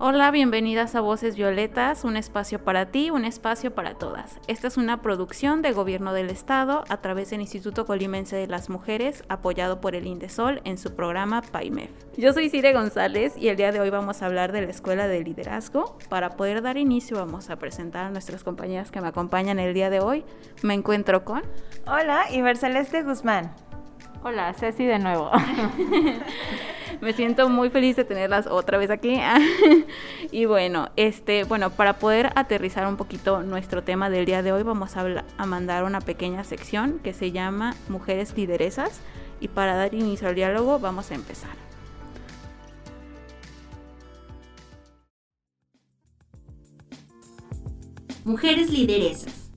Hola, 0.00 0.32
bienvenidas 0.32 0.96
a 0.96 1.00
Voces 1.00 1.36
Violetas, 1.36 2.02
un 2.02 2.16
espacio 2.16 2.58
para 2.58 2.86
ti, 2.90 3.10
un 3.10 3.24
espacio 3.24 3.72
para 3.76 3.94
todas. 3.94 4.40
Esta 4.48 4.66
es 4.66 4.76
una 4.76 5.00
producción 5.02 5.62
de 5.62 5.70
Gobierno 5.70 6.12
del 6.12 6.30
Estado 6.30 6.82
a 6.88 6.96
través 6.96 7.30
del 7.30 7.40
Instituto 7.40 7.86
Colimense 7.86 8.34
de 8.34 8.48
las 8.48 8.68
Mujeres, 8.68 9.22
apoyado 9.28 9.80
por 9.80 9.94
el 9.94 10.08
INDESOL 10.08 10.60
en 10.64 10.78
su 10.78 10.96
programa 10.96 11.42
PAIMEF. 11.42 11.90
Yo 12.16 12.32
soy 12.32 12.50
Cire 12.50 12.72
González 12.72 13.34
y 13.38 13.48
el 13.48 13.56
día 13.56 13.70
de 13.70 13.78
hoy 13.78 13.90
vamos 13.90 14.20
a 14.20 14.26
hablar 14.26 14.50
de 14.50 14.62
la 14.62 14.70
Escuela 14.70 15.06
de 15.06 15.22
Liderazgo. 15.22 15.96
Para 16.08 16.30
poder 16.30 16.60
dar 16.60 16.76
inicio 16.76 17.16
vamos 17.16 17.48
a 17.48 17.56
presentar 17.56 18.06
a 18.06 18.10
nuestras 18.10 18.42
compañeras 18.42 18.90
que 18.90 19.00
me 19.00 19.06
acompañan 19.06 19.60
el 19.60 19.74
día 19.74 19.90
de 19.90 20.00
hoy. 20.00 20.24
Me 20.62 20.74
encuentro 20.74 21.24
con... 21.24 21.42
Hola, 21.86 22.24
Iber 22.32 22.56
Celeste 22.56 23.04
Guzmán. 23.04 23.54
Hola, 24.24 24.54
Ceci 24.54 24.86
de 24.86 24.98
nuevo. 24.98 25.30
Me 27.04 27.12
siento 27.12 27.50
muy 27.50 27.68
feliz 27.68 27.96
de 27.96 28.04
tenerlas 28.06 28.46
otra 28.46 28.78
vez 28.78 28.88
aquí. 28.88 29.20
y 30.32 30.46
bueno, 30.46 30.88
este, 30.96 31.44
bueno, 31.44 31.68
para 31.68 31.98
poder 31.98 32.30
aterrizar 32.34 32.86
un 32.86 32.96
poquito 32.96 33.42
nuestro 33.42 33.84
tema 33.84 34.08
del 34.08 34.24
día 34.24 34.42
de 34.42 34.52
hoy, 34.52 34.62
vamos 34.62 34.96
a, 34.96 35.04
a 35.36 35.44
mandar 35.44 35.84
una 35.84 36.00
pequeña 36.00 36.44
sección 36.44 37.00
que 37.00 37.12
se 37.12 37.30
llama 37.30 37.76
Mujeres 37.90 38.34
Lideresas. 38.34 39.02
Y 39.38 39.48
para 39.48 39.76
dar 39.76 39.92
inicio 39.92 40.28
al 40.28 40.34
diálogo, 40.34 40.78
vamos 40.78 41.10
a 41.10 41.14
empezar. 41.14 41.50
Mujeres 48.24 48.70
Lideresas. 48.70 49.50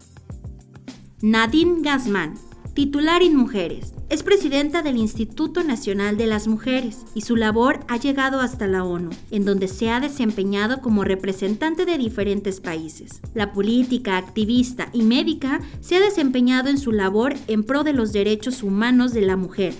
Nadine 1.21 1.81
Gazman, 1.81 2.33
titular 2.73 3.21
en 3.21 3.37
Mujeres. 3.37 3.93
Es 4.09 4.23
presidenta 4.23 4.83
del 4.83 4.95
Instituto 4.95 5.65
Nacional 5.65 6.15
de 6.15 6.27
las 6.27 6.47
Mujeres 6.47 7.03
y 7.13 7.21
su 7.21 7.35
labor 7.35 7.81
ha 7.89 7.97
llegado 7.97 8.39
hasta 8.39 8.65
la 8.65 8.85
ONU, 8.85 9.09
en 9.31 9.43
donde 9.43 9.67
se 9.67 9.89
ha 9.89 9.99
desempeñado 9.99 10.79
como 10.79 11.03
representante 11.03 11.85
de 11.85 11.97
diferentes 11.97 12.61
países. 12.61 13.19
La 13.33 13.51
política, 13.51 14.15
activista 14.15 14.87
y 14.93 15.03
médica 15.03 15.59
se 15.81 15.97
ha 15.97 15.99
desempeñado 15.99 16.69
en 16.69 16.77
su 16.77 16.93
labor 16.93 17.35
en 17.47 17.65
pro 17.65 17.83
de 17.83 17.91
los 17.91 18.13
derechos 18.13 18.63
humanos 18.63 19.11
de 19.11 19.23
la 19.23 19.35
mujer. 19.35 19.73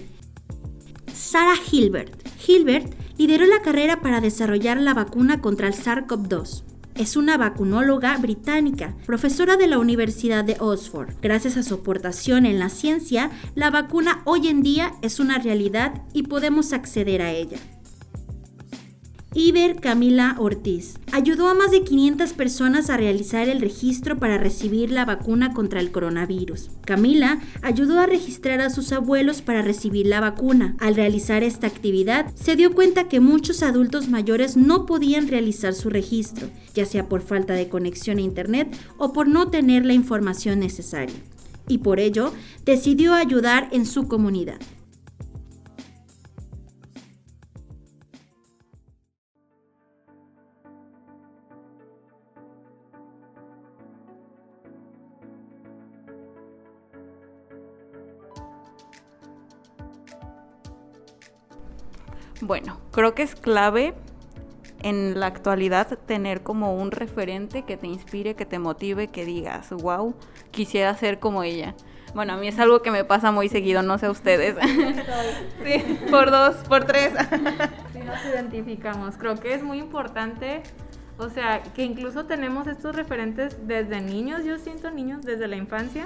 Sarah 1.14 1.56
Hilbert. 1.72 2.28
Hilbert 2.46 2.96
lideró 3.18 3.46
la 3.46 3.62
carrera 3.62 4.02
para 4.02 4.20
desarrollar 4.20 4.82
la 4.82 4.94
vacuna 4.94 5.40
contra 5.40 5.68
el 5.70 5.74
SARS-CoV-2 5.74 6.64
es 6.98 7.16
una 7.16 7.38
vacunóloga 7.38 8.18
británica, 8.18 8.96
profesora 9.06 9.58
de 9.58 9.68
la 9.68 9.80
Universidad 9.80 10.44
de 10.44 10.58
Oxford. 10.60 11.14
Gracias 11.22 11.58
a 11.58 11.64
su 11.64 11.76
aportación 11.76 12.46
en 12.46 12.60
la 12.60 12.70
ciencia, 12.70 13.32
la 13.56 13.70
vacuna 13.70 14.22
hoy 14.26 14.48
en 14.48 14.62
día 14.62 14.94
es 15.02 15.20
una 15.20 15.38
realidad 15.38 16.02
y 16.14 16.24
podemos 16.24 16.74
acceder 16.74 17.22
a 17.22 17.32
ella. 17.32 17.58
Iber 19.34 19.82
Camila 19.82 20.38
Ortiz 20.40 20.96
ayudó 21.12 21.50
a 21.50 21.54
más 21.54 21.72
de 21.72 21.84
500 21.84 22.32
personas 22.34 22.90
a 22.90 22.98
realizar 22.98 23.50
el 23.50 23.60
registro 23.60 24.18
para 24.18 24.38
recibir 24.38 24.90
la 24.90 25.04
vacuna 25.04 25.54
contra 25.54 25.82
el 25.82 25.92
coronavirus. 25.92 26.72
Camila 26.86 27.40
ayudó 27.62 28.00
a 28.00 28.06
registrar 28.06 28.62
a 28.62 28.70
sus 28.70 28.94
abuelos 28.94 29.42
para 29.42 29.62
recibir 29.62 30.08
la 30.08 30.22
vacuna. 30.22 30.76
Al 30.80 30.96
realizar 30.96 31.44
esta 31.44 31.68
actividad, 31.68 32.34
se 32.36 32.56
dio 32.56 32.74
cuenta 32.74 33.10
que 33.10 33.20
muchos 33.20 33.64
adultos 33.64 34.08
mayores 34.08 34.56
no 34.56 34.86
podían 34.86 35.28
realizar 35.28 35.74
su 35.74 35.90
registro, 35.90 36.48
ya 36.74 36.86
sea 36.86 37.10
por 37.10 37.22
falta 37.22 37.54
de 37.54 37.68
conexión 37.68 38.20
a 38.20 38.22
Internet 38.22 38.76
o 38.98 39.12
por 39.12 39.28
no 39.28 39.50
tener 39.50 39.86
la 39.86 39.94
información 39.94 40.60
necesaria. 40.60 41.16
Y 41.68 41.80
por 41.80 42.00
ello, 42.00 42.32
decidió 42.66 43.14
ayudar 43.14 43.68
en 43.72 43.86
su 43.86 44.08
comunidad. 44.08 44.60
Bueno, 62.42 62.80
creo 62.92 63.16
que 63.16 63.24
es 63.24 63.36
clave 63.36 63.94
en 64.84 65.20
la 65.20 65.26
actualidad 65.28 65.98
tener 66.06 66.44
como 66.44 66.76
un 66.76 66.92
referente 66.92 67.64
que 67.64 67.78
te 67.78 67.88
inspire, 67.88 68.36
que 68.36 68.46
te 68.46 68.60
motive, 68.60 69.08
que 69.08 69.26
digas, 69.26 69.72
wow, 69.72 70.14
quisiera 70.52 70.96
ser 70.96 71.20
como 71.20 71.44
ella. 71.44 71.74
Bueno, 72.14 72.34
a 72.34 72.38
mí 72.38 72.48
es 72.48 72.58
algo 72.60 72.82
que 72.82 72.92
me 72.92 73.04
pasa 73.04 73.32
muy 73.32 73.50
seguido, 73.50 73.82
no 73.82 73.98
sé 73.98 74.06
a 74.06 74.12
ustedes. 74.12 74.56
sí, 75.64 76.00
por 76.10 76.32
dos, 76.32 76.56
por 76.68 76.86
tres. 76.86 77.14
sí, 77.94 78.00
nos 78.00 78.26
identificamos. 78.26 79.18
Creo 79.18 79.36
que 79.36 79.54
es 79.54 79.64
muy 79.64 79.80
importante, 79.80 80.64
o 81.18 81.30
sea, 81.30 81.64
que 81.64 81.84
incluso 81.84 82.26
tenemos 82.26 82.68
estos 82.68 82.96
referentes 82.96 83.68
desde 83.68 84.00
niños, 84.02 84.46
yo 84.46 84.58
siento 84.58 84.90
niños 84.92 85.24
desde 85.24 85.48
la 85.48 85.58
infancia, 85.58 86.06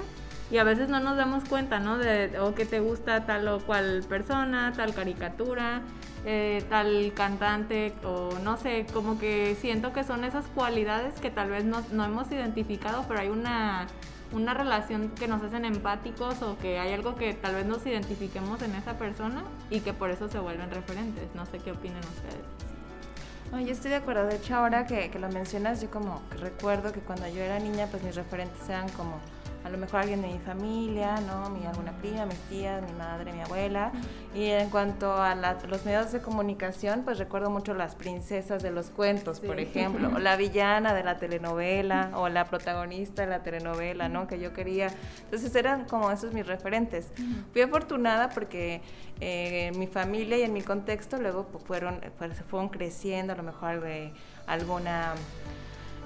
y 0.50 0.58
a 0.58 0.64
veces 0.64 0.88
no 0.88 1.00
nos 1.00 1.16
damos 1.16 1.44
cuenta, 1.44 1.78
¿no? 1.78 1.96
De 1.96 2.38
o 2.40 2.54
que 2.54 2.66
te 2.66 2.80
gusta 2.80 3.24
tal 3.24 3.48
o 3.48 3.60
cual 3.60 4.04
persona, 4.06 4.72
tal 4.76 4.92
caricatura, 4.94 5.82
eh, 6.24 6.64
tal 6.68 7.12
cantante 7.14 7.92
o 8.04 8.38
no 8.42 8.56
sé, 8.56 8.86
como 8.92 9.18
que 9.18 9.56
siento 9.60 9.92
que 9.92 10.04
son 10.04 10.24
esas 10.24 10.46
cualidades 10.46 11.18
que 11.20 11.30
tal 11.30 11.50
vez 11.50 11.64
no, 11.64 11.82
no 11.90 12.04
hemos 12.04 12.30
identificado, 12.30 13.04
pero 13.08 13.20
hay 13.20 13.28
una, 13.28 13.88
una 14.32 14.54
relación 14.54 15.10
que 15.10 15.26
nos 15.26 15.42
hacen 15.42 15.64
empáticos 15.64 16.40
o 16.42 16.56
que 16.58 16.78
hay 16.78 16.92
algo 16.92 17.16
que 17.16 17.34
tal 17.34 17.54
vez 17.54 17.66
nos 17.66 17.84
identifiquemos 17.86 18.62
en 18.62 18.74
esa 18.74 18.98
persona 18.98 19.42
y 19.68 19.80
que 19.80 19.92
por 19.92 20.10
eso 20.10 20.28
se 20.28 20.38
vuelven 20.38 20.70
referentes. 20.70 21.24
No 21.34 21.44
sé 21.46 21.58
qué 21.58 21.72
opinan 21.72 22.00
ustedes. 22.00 23.66
Yo 23.66 23.72
estoy 23.72 23.90
de 23.90 23.96
acuerdo. 23.96 24.26
De 24.26 24.36
hecho, 24.36 24.56
ahora 24.56 24.86
que, 24.86 25.10
que 25.10 25.18
lo 25.18 25.28
mencionas, 25.28 25.82
yo 25.82 25.90
como 25.90 26.22
recuerdo 26.40 26.90
que 26.90 27.00
cuando 27.00 27.28
yo 27.28 27.42
era 27.42 27.58
niña, 27.58 27.86
pues 27.90 28.02
mis 28.02 28.14
referentes 28.14 28.66
eran 28.66 28.88
como 28.90 29.20
a 29.64 29.70
lo 29.70 29.78
mejor 29.78 30.00
alguien 30.00 30.22
de 30.22 30.28
mi 30.28 30.38
familia, 30.38 31.20
¿no? 31.20 31.50
Mi, 31.50 31.64
alguna 31.66 31.92
prima, 31.92 32.26
mis 32.26 32.38
tías, 32.48 32.82
mi 32.82 32.92
madre, 32.92 33.32
mi 33.32 33.40
abuela. 33.40 33.92
Y 34.34 34.46
en 34.46 34.70
cuanto 34.70 35.14
a 35.14 35.34
los 35.34 35.84
medios 35.84 36.12
de 36.12 36.20
comunicación, 36.20 37.02
pues 37.04 37.18
recuerdo 37.18 37.50
mucho 37.50 37.74
las 37.74 37.94
princesas 37.94 38.62
de 38.62 38.70
los 38.70 38.90
cuentos, 38.90 39.40
por 39.40 39.60
ejemplo, 39.60 40.10
o 40.14 40.18
la 40.18 40.36
villana 40.36 40.94
de 40.94 41.04
la 41.04 41.18
telenovela, 41.18 42.10
o 42.14 42.28
la 42.28 42.46
protagonista 42.46 43.22
de 43.22 43.28
la 43.28 43.42
telenovela, 43.42 44.08
¿no? 44.08 44.26
Que 44.26 44.40
yo 44.40 44.52
quería. 44.52 44.88
Entonces 45.24 45.54
eran 45.54 45.84
como 45.84 46.10
esos 46.10 46.32
mis 46.32 46.46
referentes. 46.46 47.12
Fui 47.52 47.62
afortunada 47.62 48.30
porque 48.30 48.80
eh, 49.20 49.70
en 49.72 49.78
mi 49.78 49.86
familia 49.86 50.38
y 50.38 50.42
en 50.42 50.52
mi 50.52 50.62
contexto 50.62 51.18
luego 51.18 51.46
pues, 51.46 51.64
fueron, 51.64 52.00
pues, 52.18 52.42
fueron 52.50 52.68
creciendo, 52.68 53.32
a 53.32 53.36
lo 53.36 53.44
mejor 53.44 53.80
de 53.80 54.12
alguna 54.46 55.14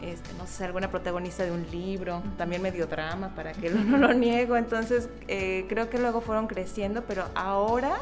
este, 0.02 0.32
no 0.34 0.46
sé, 0.46 0.64
alguna 0.64 0.90
protagonista 0.90 1.44
de 1.44 1.52
un 1.52 1.70
libro, 1.70 2.22
también 2.36 2.62
medio 2.62 2.86
drama, 2.86 3.34
para 3.34 3.52
que 3.52 3.70
no 3.70 3.98
lo 3.98 4.12
niego. 4.12 4.56
Entonces, 4.56 5.08
eh, 5.28 5.66
creo 5.68 5.90
que 5.90 5.98
luego 5.98 6.20
fueron 6.20 6.46
creciendo, 6.46 7.04
pero 7.04 7.24
ahora 7.34 7.98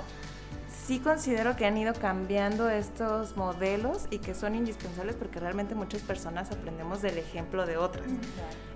sí 0.87 0.99
considero 0.99 1.57
que 1.57 1.65
han 1.65 1.79
ido 1.79 1.95
cambiando 1.95 2.69
estos 2.69 3.37
modelos 3.37 4.07
y 4.11 4.19
que 4.19 4.35
son 4.35 4.55
indispensables 4.55 5.17
porque 5.17 5.41
realmente 5.41 5.75
muchas 5.75 6.03
personas 6.03 6.51
aprendemos 6.51 7.01
del 7.01 7.17
ejemplo 7.17 7.65
de 7.65 7.79
otras. 7.79 8.07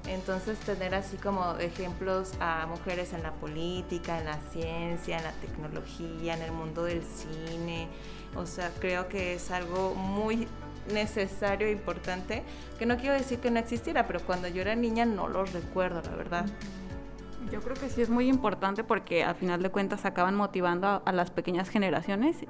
Entonces, 0.06 0.58
tener 0.60 0.94
así 0.94 1.18
como 1.18 1.56
ejemplos 1.58 2.32
a 2.40 2.66
mujeres 2.66 3.12
en 3.12 3.22
la 3.22 3.32
política, 3.32 4.18
en 4.18 4.24
la 4.24 4.38
ciencia, 4.52 5.18
en 5.18 5.24
la 5.24 5.32
tecnología, 5.32 6.34
en 6.34 6.42
el 6.42 6.52
mundo 6.52 6.84
del 6.84 7.02
cine, 7.02 7.88
o 8.36 8.46
sea, 8.46 8.70
creo 8.78 9.08
que 9.08 9.34
es 9.34 9.50
algo 9.50 9.94
muy 9.94 10.48
necesario 10.92 11.66
e 11.66 11.72
importante, 11.72 12.42
que 12.78 12.86
no 12.86 12.96
quiero 12.96 13.14
decir 13.14 13.38
que 13.38 13.50
no 13.50 13.58
existiera, 13.58 14.06
pero 14.06 14.20
cuando 14.20 14.48
yo 14.48 14.62
era 14.62 14.74
niña 14.74 15.04
no 15.04 15.28
lo 15.28 15.44
recuerdo, 15.44 16.02
la 16.02 16.16
verdad. 16.16 16.46
Yo 17.52 17.60
creo 17.60 17.76
que 17.76 17.88
sí 17.88 18.02
es 18.02 18.10
muy 18.10 18.28
importante 18.28 18.84
porque 18.84 19.24
al 19.24 19.34
final 19.34 19.62
de 19.62 19.70
cuentas 19.70 20.04
acaban 20.04 20.34
motivando 20.34 21.02
a, 21.04 21.12
las 21.12 21.30
pequeñas 21.30 21.70
generaciones 21.70 22.44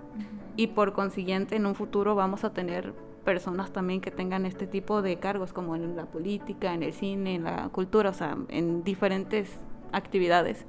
y 0.57 0.69
por 0.69 0.93
consiguiente 0.93 1.57
en 1.57 1.67
un 1.67 1.75
futuro 1.75 2.15
vamos 2.15 2.43
a 2.43 2.53
tener 2.53 2.95
personas 3.25 3.73
también 3.73 4.01
que 4.01 4.11
tengan 4.11 4.47
este 4.47 4.67
tipo 4.67 5.03
de 5.03 5.19
cargos 5.19 5.53
como 5.53 5.77
en 5.77 5.95
la 5.95 6.07
política, 6.07 6.75
en 6.75 6.83
el 6.83 6.93
cine, 6.93 7.37
en 7.37 7.45
la 7.45 7.69
cultura, 7.69 8.11
o 8.11 8.15
sea, 8.15 8.37
en 8.49 8.83
diferentes 8.83 9.53
actividades. 9.93 10.65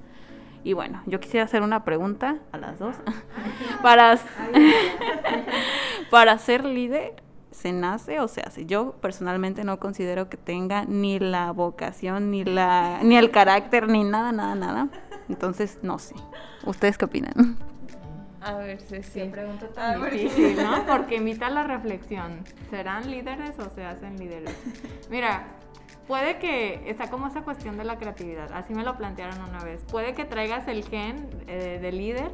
Y 0.63 0.73
bueno, 0.73 1.01
yo 1.05 1.19
quisiera 1.19 1.45
hacer 1.45 1.61
una 1.61 1.85
pregunta 1.85 2.39
a 2.51 2.57
las 2.57 2.79
dos. 2.79 2.95
para, 3.81 4.19
para 6.11 6.37
ser 6.37 6.65
líder, 6.65 7.23
¿Se 7.59 7.73
nace 7.73 8.21
o 8.21 8.29
se 8.29 8.39
hace? 8.39 8.65
Yo 8.65 8.93
personalmente 9.01 9.65
no 9.65 9.81
considero 9.81 10.29
que 10.29 10.37
tenga 10.37 10.85
ni 10.85 11.19
la 11.19 11.51
vocación, 11.51 12.31
ni 12.31 12.45
la, 12.45 12.99
ni 13.03 13.17
el 13.17 13.31
carácter, 13.31 13.89
ni 13.89 14.05
nada, 14.05 14.31
nada, 14.31 14.55
nada. 14.55 14.87
Entonces, 15.27 15.77
no 15.81 15.99
sé. 15.99 16.15
¿Ustedes 16.65 16.97
qué 16.97 17.03
opinan? 17.03 17.57
A 18.39 18.53
ver, 18.53 18.79
sí, 18.79 19.03
sí. 19.03 19.19
Qué 19.19 19.25
pregunta 19.25 19.67
tan 19.67 20.01
difícil, 20.09 20.55
¿no? 20.55 20.85
Porque 20.85 21.17
invita 21.17 21.47
a 21.47 21.49
la 21.49 21.63
reflexión. 21.63 22.45
¿Serán 22.69 23.11
líderes 23.11 23.59
o 23.59 23.69
se 23.75 23.83
hacen 23.83 24.17
líderes? 24.17 24.55
Mira, 25.09 25.43
puede 26.09 26.39
que 26.39 26.89
está 26.89 27.07
como 27.11 27.27
esa 27.27 27.43
cuestión 27.43 27.77
de 27.77 27.83
la 27.83 27.99
creatividad. 27.99 28.51
Así 28.53 28.73
me 28.73 28.83
lo 28.83 28.97
plantearon 28.97 29.47
una 29.47 29.63
vez. 29.63 29.83
Puede 29.91 30.15
que 30.15 30.25
traigas 30.25 30.67
el 30.67 30.83
gen 30.83 31.29
eh, 31.47 31.77
de 31.79 31.91
líder, 31.91 32.31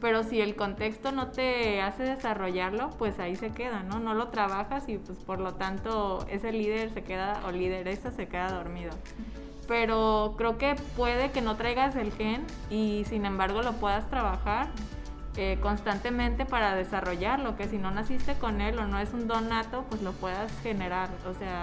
pero 0.00 0.22
si 0.22 0.40
el 0.40 0.54
contexto 0.54 1.10
no 1.10 1.32
te 1.32 1.82
hace 1.82 2.04
desarrollarlo, 2.04 2.90
pues 2.98 3.18
ahí 3.18 3.34
se 3.34 3.50
queda, 3.50 3.82
¿no? 3.82 3.98
No 3.98 4.14
lo 4.14 4.28
trabajas 4.28 4.88
y 4.88 4.98
pues 4.98 5.18
por 5.18 5.40
lo 5.40 5.54
tanto 5.54 6.24
ese 6.30 6.52
líder 6.52 6.94
se 6.94 7.02
queda 7.02 7.42
o 7.44 7.50
lideresa 7.50 8.12
se 8.12 8.28
queda 8.28 8.50
dormido 8.50 8.92
pero 9.66 10.36
creo 10.38 10.58
que 10.58 10.76
puede 10.96 11.32
que 11.32 11.40
no 11.40 11.56
traigas 11.56 11.96
el 11.96 12.12
gen 12.12 12.44
y 12.70 13.04
sin 13.08 13.26
embargo 13.26 13.62
lo 13.62 13.72
puedas 13.72 14.08
trabajar 14.08 14.68
eh, 15.36 15.58
constantemente 15.60 16.46
para 16.46 16.76
desarrollarlo, 16.76 17.56
que 17.56 17.66
si 17.66 17.76
no 17.76 17.90
naciste 17.90 18.34
con 18.34 18.60
él 18.60 18.78
o 18.78 18.86
no 18.86 19.00
es 19.00 19.12
un 19.12 19.26
don 19.26 19.48
nato, 19.48 19.84
pues 19.90 20.00
lo 20.02 20.12
puedas 20.12 20.52
generar. 20.62 21.10
O 21.28 21.34
sea, 21.34 21.62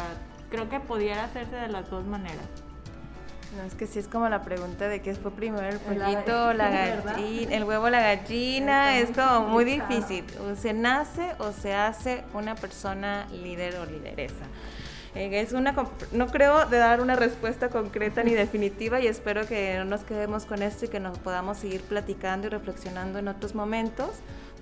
creo 0.54 0.70
que 0.70 0.80
pudiera 0.80 1.24
hacerse 1.24 1.56
de 1.56 1.68
las 1.68 1.90
dos 1.90 2.06
maneras. 2.06 2.46
No, 3.58 3.64
es 3.64 3.74
que 3.74 3.88
sí 3.88 3.98
es 3.98 4.08
como 4.08 4.30
la 4.30 4.44
pregunta 4.44 4.88
de 4.88 5.02
qué 5.02 5.16
fue 5.16 5.32
primero 5.32 5.68
el 5.68 5.80
pollito, 5.80 6.54
la 6.54 6.70
gallina, 7.06 7.56
el 7.56 7.64
huevo, 7.64 7.90
la 7.90 8.02
gallina, 8.02 9.00
es 9.00 9.10
como 9.18 9.48
muy 9.48 9.66
difícil. 9.66 10.24
O 10.48 10.56
se 10.56 10.74
nace 10.74 11.32
o 11.40 11.52
se 11.54 11.74
hace 11.74 12.24
una 12.36 12.54
persona 12.54 13.26
líder 13.32 13.78
o 13.78 13.86
lideresa. 13.86 14.46
Eh, 15.16 15.42
es 15.42 15.54
una, 15.54 15.74
no 16.12 16.28
creo 16.28 16.68
de 16.68 16.78
dar 16.78 17.02
una 17.02 17.16
respuesta 17.16 17.70
concreta 17.70 18.24
ni 18.24 18.34
definitiva 18.36 19.00
y 19.00 19.08
espero 19.08 19.48
que 19.48 19.78
no 19.80 19.86
nos 19.86 20.04
quedemos 20.04 20.46
con 20.46 20.62
esto 20.62 20.86
y 20.86 20.88
que 20.90 21.00
nos 21.00 21.18
podamos 21.18 21.58
seguir 21.58 21.82
platicando 21.82 22.46
y 22.46 22.50
reflexionando 22.52 23.18
en 23.18 23.28
otros 23.28 23.56
momentos. 23.56 24.10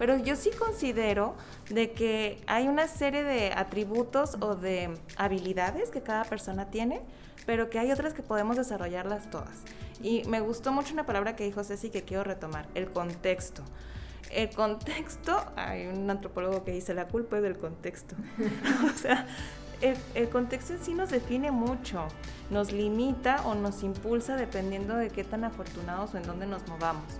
Pero 0.02 0.18
yo 0.18 0.36
sí 0.36 0.50
considero 0.58 1.36
de 1.70 1.92
que 1.92 2.42
hay 2.48 2.68
una 2.68 2.88
serie 2.88 3.24
de 3.24 3.54
atributos 3.56 4.36
o 4.40 4.56
de 4.56 4.90
habilidades 5.16 5.92
que 5.92 6.02
cada 6.02 6.24
persona 6.24 6.72
tiene, 6.72 7.02
pero 7.46 7.70
que 7.70 7.78
hay 7.78 7.92
otras 7.92 8.16
que 8.16 8.24
podemos 8.24 8.58
desarrollarlas 8.58 9.30
todas. 9.30 9.60
Y 10.02 10.24
me 10.24 10.40
gustó 10.40 10.72
mucho 10.72 10.94
una 10.94 11.06
palabra 11.06 11.36
que 11.36 11.44
dijo 11.44 11.64
Ceci 11.64 11.92
que 11.92 12.02
quiero 12.02 12.24
retomar, 12.24 12.66
el 12.74 12.92
contexto 12.92 13.64
el 14.32 14.50
contexto, 14.50 15.38
hay 15.56 15.86
un 15.86 16.10
antropólogo 16.10 16.64
que 16.64 16.72
dice 16.72 16.96
la 16.96 17.08
culpa 17.08 17.38
es 17.38 17.44
del 17.44 17.60
contexto. 17.60 18.16
o 18.92 18.98
sea, 18.98 19.28
el, 20.16 20.30
contexto 20.30 20.74
en 20.74 20.84
sí 20.84 20.94
nos 20.96 21.12
define 21.12 21.52
mucho, 21.52 22.08
nos 22.50 22.72
limita 22.72 23.44
o 23.46 23.54
nos 23.54 23.84
impulsa 23.84 24.36
dependiendo 24.36 24.96
de 24.96 25.10
qué 25.10 25.24
tan 25.24 25.44
afortunados 25.44 26.16
o 26.16 26.18
en 26.18 26.24
dónde 26.24 26.48
nos 26.48 26.68
movamos. 26.68 27.20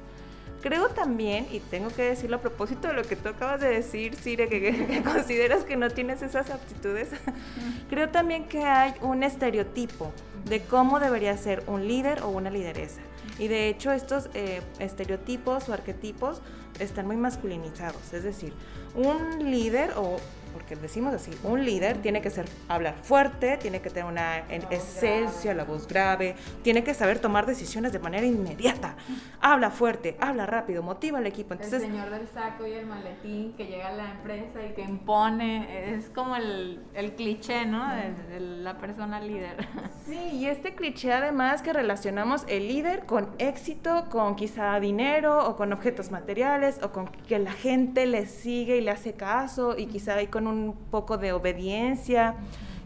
Creo 0.62 0.90
también, 0.90 1.48
y 1.52 1.60
tengo 1.60 1.90
que 1.90 2.04
decirlo 2.04 2.38
a 2.38 2.42
propósito 2.42 2.88
de 2.88 2.94
lo 2.94 3.04
que 3.04 3.16
tú 3.16 3.30
acabas 3.30 3.60
de 3.62 3.70
decir, 3.70 4.16
Sire, 4.16 4.48
que, 4.48 5.02
consideras 5.06 5.64
que 5.64 5.76
no 5.76 5.90
tienes 5.90 6.22
esas 6.22 6.52
aptitudes, 6.52 7.10
creo 7.90 8.10
también 8.10 8.48
que 8.48 8.64
hay 8.64 8.94
un 9.02 9.24
estereotipo 9.24 10.12
de 10.46 10.62
cómo 10.62 11.00
debería 11.00 11.36
ser 11.38 11.64
un 11.68 11.88
líder 11.88 12.22
o 12.22 12.30
una 12.30 12.50
lideresa. 12.52 13.02
Y 13.40 13.48
de 13.48 13.70
hecho 13.70 13.92
estos 13.92 14.30
eh, 14.34 14.62
estereotipos 14.80 15.68
o 15.68 15.74
arquetipos 15.74 16.42
están 16.80 17.08
muy 17.08 17.18
masculinizados, 17.18 18.14
es 18.14 18.24
decir, 18.24 18.54
un 18.96 19.52
líder 19.52 19.94
o 19.98 20.18
porque 20.52 20.76
decimos 20.76 21.14
así, 21.14 21.32
un 21.44 21.66
líder 21.66 21.98
tiene 21.98 22.22
que 22.22 22.30
ser, 22.30 22.46
hablar 22.68 22.96
fuerte, 23.02 23.58
tiene 23.58 23.82
que 23.82 23.90
tener 23.90 24.06
una 24.06 24.40
esencia, 24.70 25.54
la 25.54 25.64
voz 25.64 25.88
grave, 25.88 26.36
tiene 26.64 26.84
que 26.84 26.94
saber 26.94 27.20
tomar 27.20 27.46
decisiones 27.46 27.94
de 27.94 28.00
manera 28.00 28.26
inmediata. 28.26 28.96
Habla 29.40 29.72
fuerte, 29.72 30.18
habla 30.20 30.46
rápido, 30.46 30.84
motiva 30.84 31.20
al 31.20 31.28
equipo. 31.28 31.54
Entonces, 31.54 31.84
el 31.84 31.92
señor 31.92 32.10
del 32.10 32.28
saco 32.30 32.66
y 32.68 32.74
el 32.74 32.86
maletín 32.86 33.54
que 33.54 33.66
llega 33.66 33.90
a 33.90 33.94
la 33.94 34.12
empresa 34.12 34.64
y 34.66 34.74
que 34.74 34.82
impone, 34.82 35.96
es 35.96 36.10
como 36.10 36.36
el, 36.36 36.82
el 36.94 37.16
cliché, 37.16 37.66
¿no? 37.66 37.88
De, 37.96 38.40
la 38.40 38.78
persona 38.78 39.20
líder. 39.20 39.68
Sí, 40.06 40.18
y 40.18 40.48
este 40.48 40.74
cliché 40.74 41.14
además 41.14 41.62
que 41.62 41.72
relacionamos 41.72 42.44
el 42.48 42.68
líder 42.68 43.06
con 43.06 43.30
éxito, 43.38 44.08
con 44.10 44.36
quizá 44.36 44.80
dinero 44.80 45.48
o 45.48 45.56
con 45.56 45.72
objetos 45.72 46.12
materiales 46.12 46.80
o 46.84 46.92
con 46.92 47.08
que 47.08 47.40
la 47.40 47.52
gente 47.52 48.06
le 48.08 48.26
sigue 48.26 48.78
y 48.78 48.82
le 48.82 48.92
hace 48.92 49.14
caso 49.14 49.78
y 49.78 49.86
quizá 49.86 50.16
hay 50.16 50.28
con 50.28 50.41
un 50.48 50.76
poco 50.90 51.18
de 51.18 51.34
obediencia. 51.34 52.36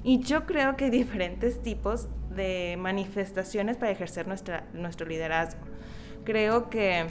Y 0.03 0.19
yo 0.19 0.45
creo 0.45 0.75
que 0.75 0.85
hay 0.85 0.91
diferentes 0.91 1.61
tipos 1.61 2.07
de 2.29 2.75
manifestaciones 2.77 3.77
para 3.77 3.91
ejercer 3.91 4.27
nuestra, 4.27 4.65
nuestro 4.73 5.07
liderazgo. 5.07 5.61
Creo 6.23 6.69
que 6.69 7.07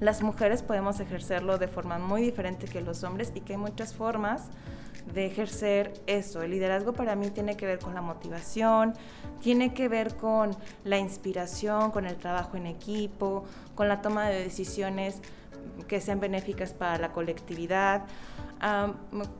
las 0.00 0.22
mujeres 0.22 0.62
podemos 0.62 0.98
ejercerlo 1.00 1.58
de 1.58 1.68
forma 1.68 1.98
muy 1.98 2.22
diferente 2.22 2.66
que 2.66 2.80
los 2.80 3.04
hombres 3.04 3.32
y 3.34 3.40
que 3.40 3.52
hay 3.52 3.58
muchas 3.58 3.94
formas 3.94 4.48
de 5.14 5.26
ejercer 5.26 5.92
eso. 6.06 6.42
El 6.42 6.52
liderazgo 6.52 6.92
para 6.92 7.16
mí 7.16 7.30
tiene 7.30 7.56
que 7.56 7.66
ver 7.66 7.78
con 7.78 7.94
la 7.94 8.02
motivación, 8.02 8.94
tiene 9.40 9.74
que 9.74 9.88
ver 9.88 10.16
con 10.16 10.56
la 10.84 10.98
inspiración, 10.98 11.90
con 11.90 12.06
el 12.06 12.16
trabajo 12.16 12.56
en 12.56 12.66
equipo, 12.66 13.44
con 13.74 13.88
la 13.88 14.00
toma 14.02 14.28
de 14.28 14.42
decisiones 14.42 15.20
que 15.88 16.00
sean 16.00 16.20
benéficas 16.20 16.72
para 16.72 16.98
la 16.98 17.12
colectividad 17.12 18.04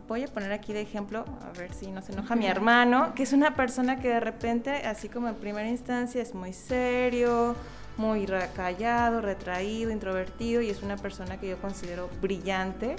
voy 0.09 0.25
a 0.25 0.29
poner 0.29 0.53
aquí 0.53 0.73
de 0.73 0.81
ejemplo, 0.81 1.25
a 1.43 1.59
ver 1.59 1.73
si 1.73 1.91
no 1.91 2.03
se 2.03 2.13
enoja 2.13 2.37
mi 2.37 2.47
hermano, 2.47 3.15
que 3.15 3.23
es 3.23 3.33
una 3.33 3.55
persona 3.55 4.01
que 4.01 4.09
de 4.09 4.21
repente, 4.21 4.71
así 4.87 5.09
como 5.09 5.29
en 5.29 5.35
primera 5.35 5.69
instancia, 5.69 6.23
es 6.23 6.35
muy 6.35 6.53
serio, 6.53 7.55
muy 7.97 8.27
callado, 8.55 9.21
retraído, 9.21 9.91
introvertido 9.91 10.63
y 10.63 10.71
es 10.71 10.83
una 10.83 10.97
persona 10.97 11.39
que 11.39 11.49
yo 11.49 11.61
considero 11.61 12.09
brillante. 12.21 12.97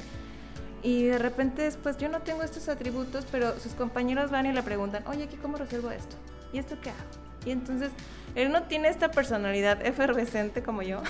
Y 0.83 1.03
de 1.03 1.18
repente 1.18 1.63
después 1.63 1.97
yo 1.97 2.09
no 2.09 2.21
tengo 2.21 2.41
estos 2.44 2.68
atributos, 2.69 3.25
pero 3.31 3.59
sus 3.59 3.73
compañeros 3.73 4.31
van 4.31 4.47
y 4.47 4.51
le 4.51 4.63
preguntan, 4.63 5.03
oye, 5.07 5.23
¿aquí 5.23 5.38
cómo 5.38 5.57
resuelvo 5.57 5.91
esto? 5.91 6.15
¿Y 6.53 6.57
esto 6.57 6.75
qué 6.81 6.89
hago? 6.89 7.31
Y 7.45 7.51
entonces 7.51 7.91
él 8.35 8.51
no 8.51 8.63
tiene 8.63 8.88
esta 8.88 9.11
personalidad 9.11 9.85
efervescente 9.85 10.63
como 10.63 10.81
yo. 10.81 11.01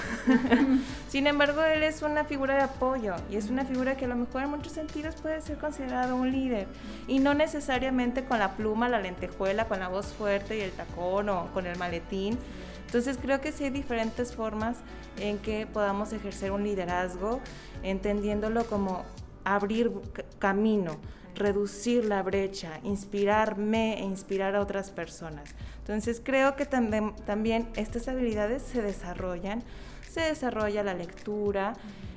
Sin 1.09 1.27
embargo, 1.27 1.61
él 1.63 1.83
es 1.83 2.01
una 2.01 2.23
figura 2.23 2.55
de 2.55 2.61
apoyo 2.61 3.15
y 3.29 3.35
es 3.35 3.49
una 3.49 3.63
figura 3.63 3.95
que 3.95 4.05
a 4.05 4.07
lo 4.07 4.15
mejor 4.15 4.43
en 4.43 4.49
muchos 4.49 4.73
sentidos 4.73 5.15
puede 5.21 5.41
ser 5.41 5.57
considerado 5.57 6.15
un 6.15 6.31
líder. 6.31 6.67
Y 7.07 7.19
no 7.19 7.33
necesariamente 7.33 8.23
con 8.23 8.39
la 8.39 8.53
pluma, 8.53 8.89
la 8.89 8.99
lentejuela, 8.99 9.65
con 9.65 9.79
la 9.79 9.87
voz 9.87 10.07
fuerte 10.07 10.57
y 10.57 10.61
el 10.61 10.71
tacón 10.71 11.29
o 11.29 11.47
con 11.53 11.67
el 11.67 11.77
maletín. 11.77 12.39
Entonces 12.87 13.17
creo 13.21 13.39
que 13.39 13.51
sí 13.51 13.65
hay 13.65 13.69
diferentes 13.69 14.35
formas 14.35 14.77
en 15.17 15.37
que 15.37 15.67
podamos 15.67 16.11
ejercer 16.13 16.51
un 16.51 16.63
liderazgo, 16.63 17.39
entendiéndolo 17.83 18.65
como 18.65 19.05
abrir 19.43 19.91
camino, 20.39 20.97
reducir 21.35 22.05
la 22.05 22.23
brecha, 22.23 22.79
inspirarme 22.83 23.99
e 23.99 24.03
inspirar 24.03 24.55
a 24.55 24.61
otras 24.61 24.89
personas. 24.91 25.55
Entonces 25.79 26.21
creo 26.23 26.55
que 26.55 26.65
también, 26.65 27.15
también 27.25 27.69
estas 27.75 28.07
habilidades 28.07 28.61
se 28.63 28.81
desarrollan, 28.81 29.63
se 30.09 30.21
desarrolla 30.21 30.83
la 30.83 30.93
lectura. 30.93 31.73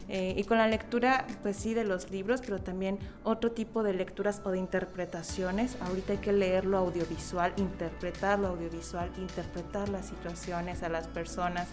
Eh, 0.06 0.34
y 0.36 0.44
con 0.44 0.58
la 0.58 0.68
lectura, 0.68 1.26
pues 1.42 1.56
sí, 1.56 1.72
de 1.72 1.84
los 1.84 2.10
libros, 2.10 2.42
pero 2.42 2.58
también 2.58 2.98
otro 3.22 3.52
tipo 3.52 3.82
de 3.82 3.94
lecturas 3.94 4.42
o 4.44 4.50
de 4.50 4.58
interpretaciones. 4.58 5.78
Ahorita 5.80 6.12
hay 6.12 6.18
que 6.18 6.32
leer 6.34 6.66
lo 6.66 6.76
audiovisual, 6.76 7.54
interpretar 7.56 8.38
lo 8.38 8.48
audiovisual, 8.48 9.10
interpretar 9.16 9.88
las 9.88 10.06
situaciones 10.06 10.82
a 10.82 10.90
las 10.90 11.08
personas. 11.08 11.68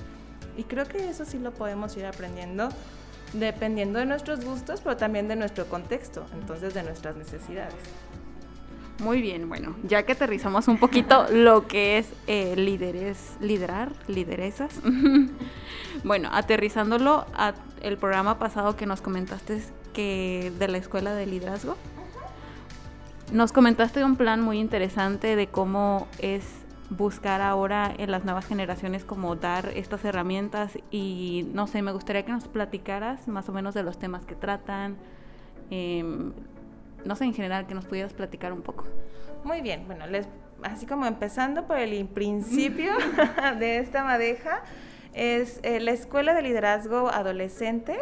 Y 0.58 0.64
creo 0.64 0.86
que 0.86 1.10
eso 1.10 1.26
sí 1.26 1.40
lo 1.40 1.52
podemos 1.52 1.96
ir 1.98 2.06
aprendiendo 2.06 2.70
dependiendo 3.34 4.00
de 4.00 4.06
nuestros 4.06 4.44
gustos, 4.44 4.82
pero 4.82 4.98
también 4.98 5.28
de 5.28 5.36
nuestro 5.36 5.66
contexto, 5.66 6.26
entonces 6.34 6.74
de 6.74 6.84
nuestras 6.84 7.16
necesidades. 7.16 7.76
Muy 9.00 9.20
bien, 9.22 9.50
bueno, 9.50 9.76
ya 9.84 10.04
que 10.04 10.12
aterrizamos 10.12 10.68
un 10.68 10.78
poquito 10.78 11.26
lo 11.32 11.68
que 11.68 11.98
es 11.98 12.10
eh, 12.28 12.56
líderes, 12.56 13.36
liderar, 13.40 13.92
lideresas. 14.08 14.80
bueno, 16.04 16.30
aterrizándolo 16.32 17.26
a 17.34 17.54
el 17.82 17.98
programa 17.98 18.38
pasado 18.38 18.76
que 18.76 18.86
nos 18.86 19.02
comentaste 19.02 19.62
que 19.94 20.54
de 20.60 20.68
la 20.68 20.78
escuela 20.78 21.16
de 21.16 21.26
liderazgo. 21.26 21.78
Nos 23.32 23.52
comentaste 23.52 24.04
un 24.04 24.18
plan 24.18 24.42
muy 24.42 24.60
interesante 24.60 25.36
de 25.36 25.48
cómo 25.48 26.08
es 26.20 26.44
buscar 26.92 27.40
ahora 27.40 27.94
en 27.98 28.12
las 28.12 28.26
nuevas 28.26 28.46
generaciones 28.46 29.06
como 29.06 29.38
dar 29.38 29.70
estas 29.76 30.04
herramientas 30.04 30.78
y 30.92 31.50
no 31.54 31.66
sé, 31.66 31.82
me 31.82 31.94
gustaría 31.94 32.26
que 32.26 32.34
nos 32.34 32.50
platicaras 32.50 33.30
más 33.30 33.48
o 33.48 33.54
menos 33.54 33.74
de 33.74 33.82
los 33.82 33.98
temas 33.98 34.26
que 34.26 34.36
tratan, 34.36 34.98
eh, 35.70 36.04
no 37.06 37.16
sé, 37.16 37.24
en 37.24 37.34
general, 37.34 37.66
que 37.66 37.76
nos 37.76 37.86
pudieras 37.86 38.14
platicar 38.14 38.52
un 38.52 38.62
poco. 38.62 38.86
Muy 39.46 39.62
bien, 39.62 39.86
bueno, 39.88 40.06
les, 40.06 40.28
así 40.64 40.86
como 40.86 41.06
empezando 41.06 41.66
por 41.66 41.80
el 41.80 42.06
principio 42.14 42.92
de 43.60 43.80
esta 43.80 44.04
madeja, 44.04 44.62
Es 45.14 45.60
eh, 45.64 45.82
la 45.82 45.92
Escuela 45.92 46.34
de 46.34 46.42
Liderazgo 46.42 47.10
Adolescente, 47.10 48.00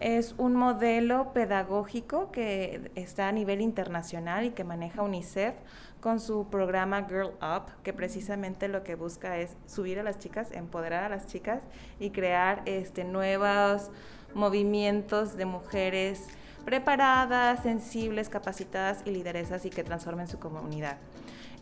es 0.00 0.34
un 0.36 0.54
modelo 0.54 1.32
pedagógico 1.32 2.30
que 2.32 2.90
está 2.96 3.28
a 3.28 3.32
nivel 3.32 3.62
internacional 3.62 4.44
y 4.44 4.50
que 4.50 4.62
maneja 4.62 5.02
UNICEF 5.02 5.54
con 6.00 6.20
su 6.20 6.48
programa 6.48 7.06
Girl 7.08 7.32
Up, 7.42 7.70
que 7.82 7.92
precisamente 7.92 8.68
lo 8.68 8.82
que 8.82 8.94
busca 8.94 9.38
es 9.38 9.56
subir 9.66 9.98
a 9.98 10.02
las 10.02 10.18
chicas, 10.18 10.50
empoderar 10.52 11.04
a 11.04 11.08
las 11.08 11.26
chicas 11.26 11.62
y 11.98 12.10
crear 12.10 12.62
este, 12.64 13.04
nuevos 13.04 13.90
movimientos 14.34 15.36
de 15.36 15.44
mujeres 15.44 16.26
preparadas, 16.64 17.62
sensibles, 17.62 18.28
capacitadas 18.28 19.02
y 19.04 19.10
lideresas 19.10 19.64
y 19.64 19.70
que 19.70 19.84
transformen 19.84 20.28
su 20.28 20.38
comunidad. 20.38 20.98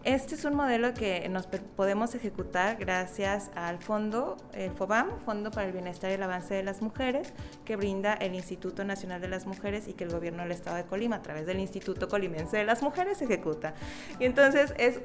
Este 0.09 0.37
es 0.37 0.47
un 0.47 0.55
modelo 0.55 0.95
que 0.95 1.29
nos 1.29 1.47
podemos 1.47 2.15
ejecutar 2.15 2.77
gracias 2.77 3.51
al 3.55 3.77
fondo, 3.77 4.39
el 4.55 4.71
FOBAM, 4.71 5.21
Fondo 5.21 5.51
para 5.51 5.67
el 5.67 5.75
Bienestar 5.75 6.11
y 6.11 6.15
el 6.15 6.23
Avance 6.23 6.55
de 6.55 6.63
las 6.63 6.81
Mujeres, 6.81 7.35
que 7.67 7.77
brinda 7.77 8.15
el 8.15 8.35
Instituto 8.35 8.85
Nacional 8.85 9.21
de 9.21 9.29
las 9.29 9.45
Mujeres 9.45 9.87
y 9.87 9.93
que 9.93 10.05
el 10.05 10.11
gobierno 10.11 10.45
del 10.45 10.53
Estado 10.53 10.77
de 10.77 10.85
Colima, 10.85 11.17
a 11.17 11.21
través 11.21 11.45
del 11.45 11.61
Instituto 11.61 12.09
Colimense 12.09 12.57
de 12.57 12.65
las 12.65 12.83
Mujeres, 12.83 13.21
ejecuta. 13.21 13.75
Y 14.19 14.25
entonces 14.25 14.73
es 14.79 14.99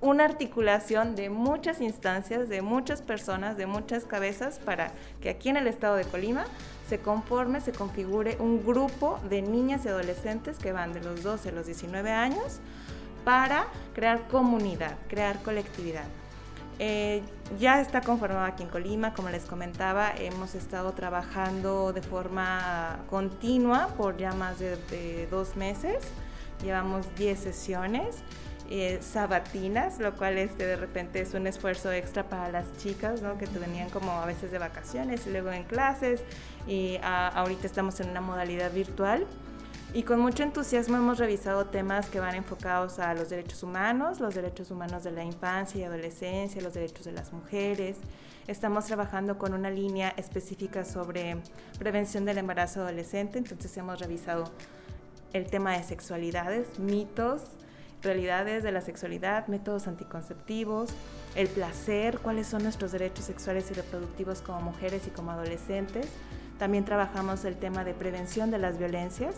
una 0.00 0.24
articulación 0.24 1.14
de 1.14 1.30
muchas 1.30 1.80
instancias, 1.80 2.48
de 2.48 2.60
muchas 2.60 3.00
personas, 3.00 3.56
de 3.56 3.66
muchas 3.66 4.06
cabezas, 4.06 4.58
para 4.58 4.90
que 5.20 5.30
aquí 5.30 5.50
en 5.50 5.56
el 5.56 5.68
Estado 5.68 5.94
de 5.94 6.04
Colima 6.04 6.46
se 6.88 6.98
conforme, 6.98 7.60
se 7.60 7.70
configure 7.70 8.36
un 8.40 8.66
grupo 8.66 9.20
de 9.30 9.40
niñas 9.40 9.84
y 9.84 9.88
adolescentes 9.88 10.58
que 10.58 10.72
van 10.72 10.92
de 10.92 11.00
los 11.00 11.22
12 11.22 11.50
a 11.50 11.52
los 11.52 11.66
19 11.66 12.10
años 12.10 12.60
para 13.28 13.66
crear 13.92 14.26
comunidad, 14.28 14.96
crear 15.06 15.42
colectividad. 15.42 16.06
Eh, 16.78 17.20
ya 17.60 17.78
está 17.78 18.00
conformado 18.00 18.46
aquí 18.46 18.62
en 18.62 18.70
Colima, 18.70 19.12
como 19.12 19.28
les 19.28 19.44
comentaba, 19.44 20.12
hemos 20.16 20.54
estado 20.54 20.92
trabajando 20.92 21.92
de 21.92 22.00
forma 22.00 23.00
continua 23.10 23.88
por 23.98 24.16
ya 24.16 24.32
más 24.32 24.58
de, 24.60 25.28
dos 25.30 25.56
meses, 25.56 25.98
llevamos 26.62 27.14
10 27.16 27.38
sesiones. 27.38 28.16
Eh, 28.70 28.98
sabatinas, 29.00 29.98
lo 29.98 30.12
cual 30.12 30.36
este, 30.36 30.66
de 30.66 30.76
repente 30.76 31.22
es 31.22 31.32
un 31.32 31.46
esfuerzo 31.46 31.90
extra 31.90 32.24
para 32.24 32.50
las 32.50 32.76
chicas, 32.76 33.22
¿no? 33.22 33.38
que 33.38 33.46
venían 33.46 33.88
como 33.88 34.12
a 34.12 34.26
veces 34.26 34.50
de 34.50 34.58
vacaciones 34.58 35.26
y 35.26 35.30
luego 35.30 35.50
en 35.52 35.64
clases 35.64 36.22
y 36.66 36.98
ahorita 37.02 37.66
estamos 37.66 37.98
en 38.00 38.10
una 38.10 38.20
modalidad 38.20 38.70
virtual 38.70 39.26
y 39.98 40.04
con 40.04 40.20
mucho 40.20 40.44
entusiasmo 40.44 40.96
hemos 40.96 41.18
revisado 41.18 41.66
temas 41.66 42.08
que 42.08 42.20
van 42.20 42.36
enfocados 42.36 43.00
a 43.00 43.14
los 43.14 43.30
derechos 43.30 43.64
humanos, 43.64 44.20
los 44.20 44.32
derechos 44.32 44.70
humanos 44.70 45.02
de 45.02 45.10
la 45.10 45.24
infancia 45.24 45.80
y 45.80 45.82
adolescencia, 45.82 46.62
los 46.62 46.74
derechos 46.74 47.04
de 47.04 47.10
las 47.10 47.32
mujeres. 47.32 47.96
Estamos 48.46 48.84
trabajando 48.84 49.38
con 49.38 49.54
una 49.54 49.70
línea 49.70 50.14
específica 50.16 50.84
sobre 50.84 51.38
prevención 51.80 52.24
del 52.24 52.38
embarazo 52.38 52.82
adolescente, 52.82 53.38
entonces 53.38 53.76
hemos 53.76 53.98
revisado 53.98 54.44
el 55.32 55.46
tema 55.46 55.76
de 55.76 55.82
sexualidades, 55.82 56.78
mitos, 56.78 57.42
realidades 58.00 58.62
de 58.62 58.70
la 58.70 58.82
sexualidad, 58.82 59.48
métodos 59.48 59.88
anticonceptivos, 59.88 60.90
el 61.34 61.48
placer, 61.48 62.20
cuáles 62.20 62.46
son 62.46 62.62
nuestros 62.62 62.92
derechos 62.92 63.24
sexuales 63.24 63.68
y 63.72 63.74
reproductivos 63.74 64.42
como 64.42 64.60
mujeres 64.60 65.08
y 65.08 65.10
como 65.10 65.32
adolescentes. 65.32 66.06
También 66.58 66.84
trabajamos 66.84 67.44
el 67.44 67.56
tema 67.56 67.84
de 67.84 67.94
prevención 67.94 68.50
de 68.50 68.58
las 68.58 68.78
violencias, 68.78 69.36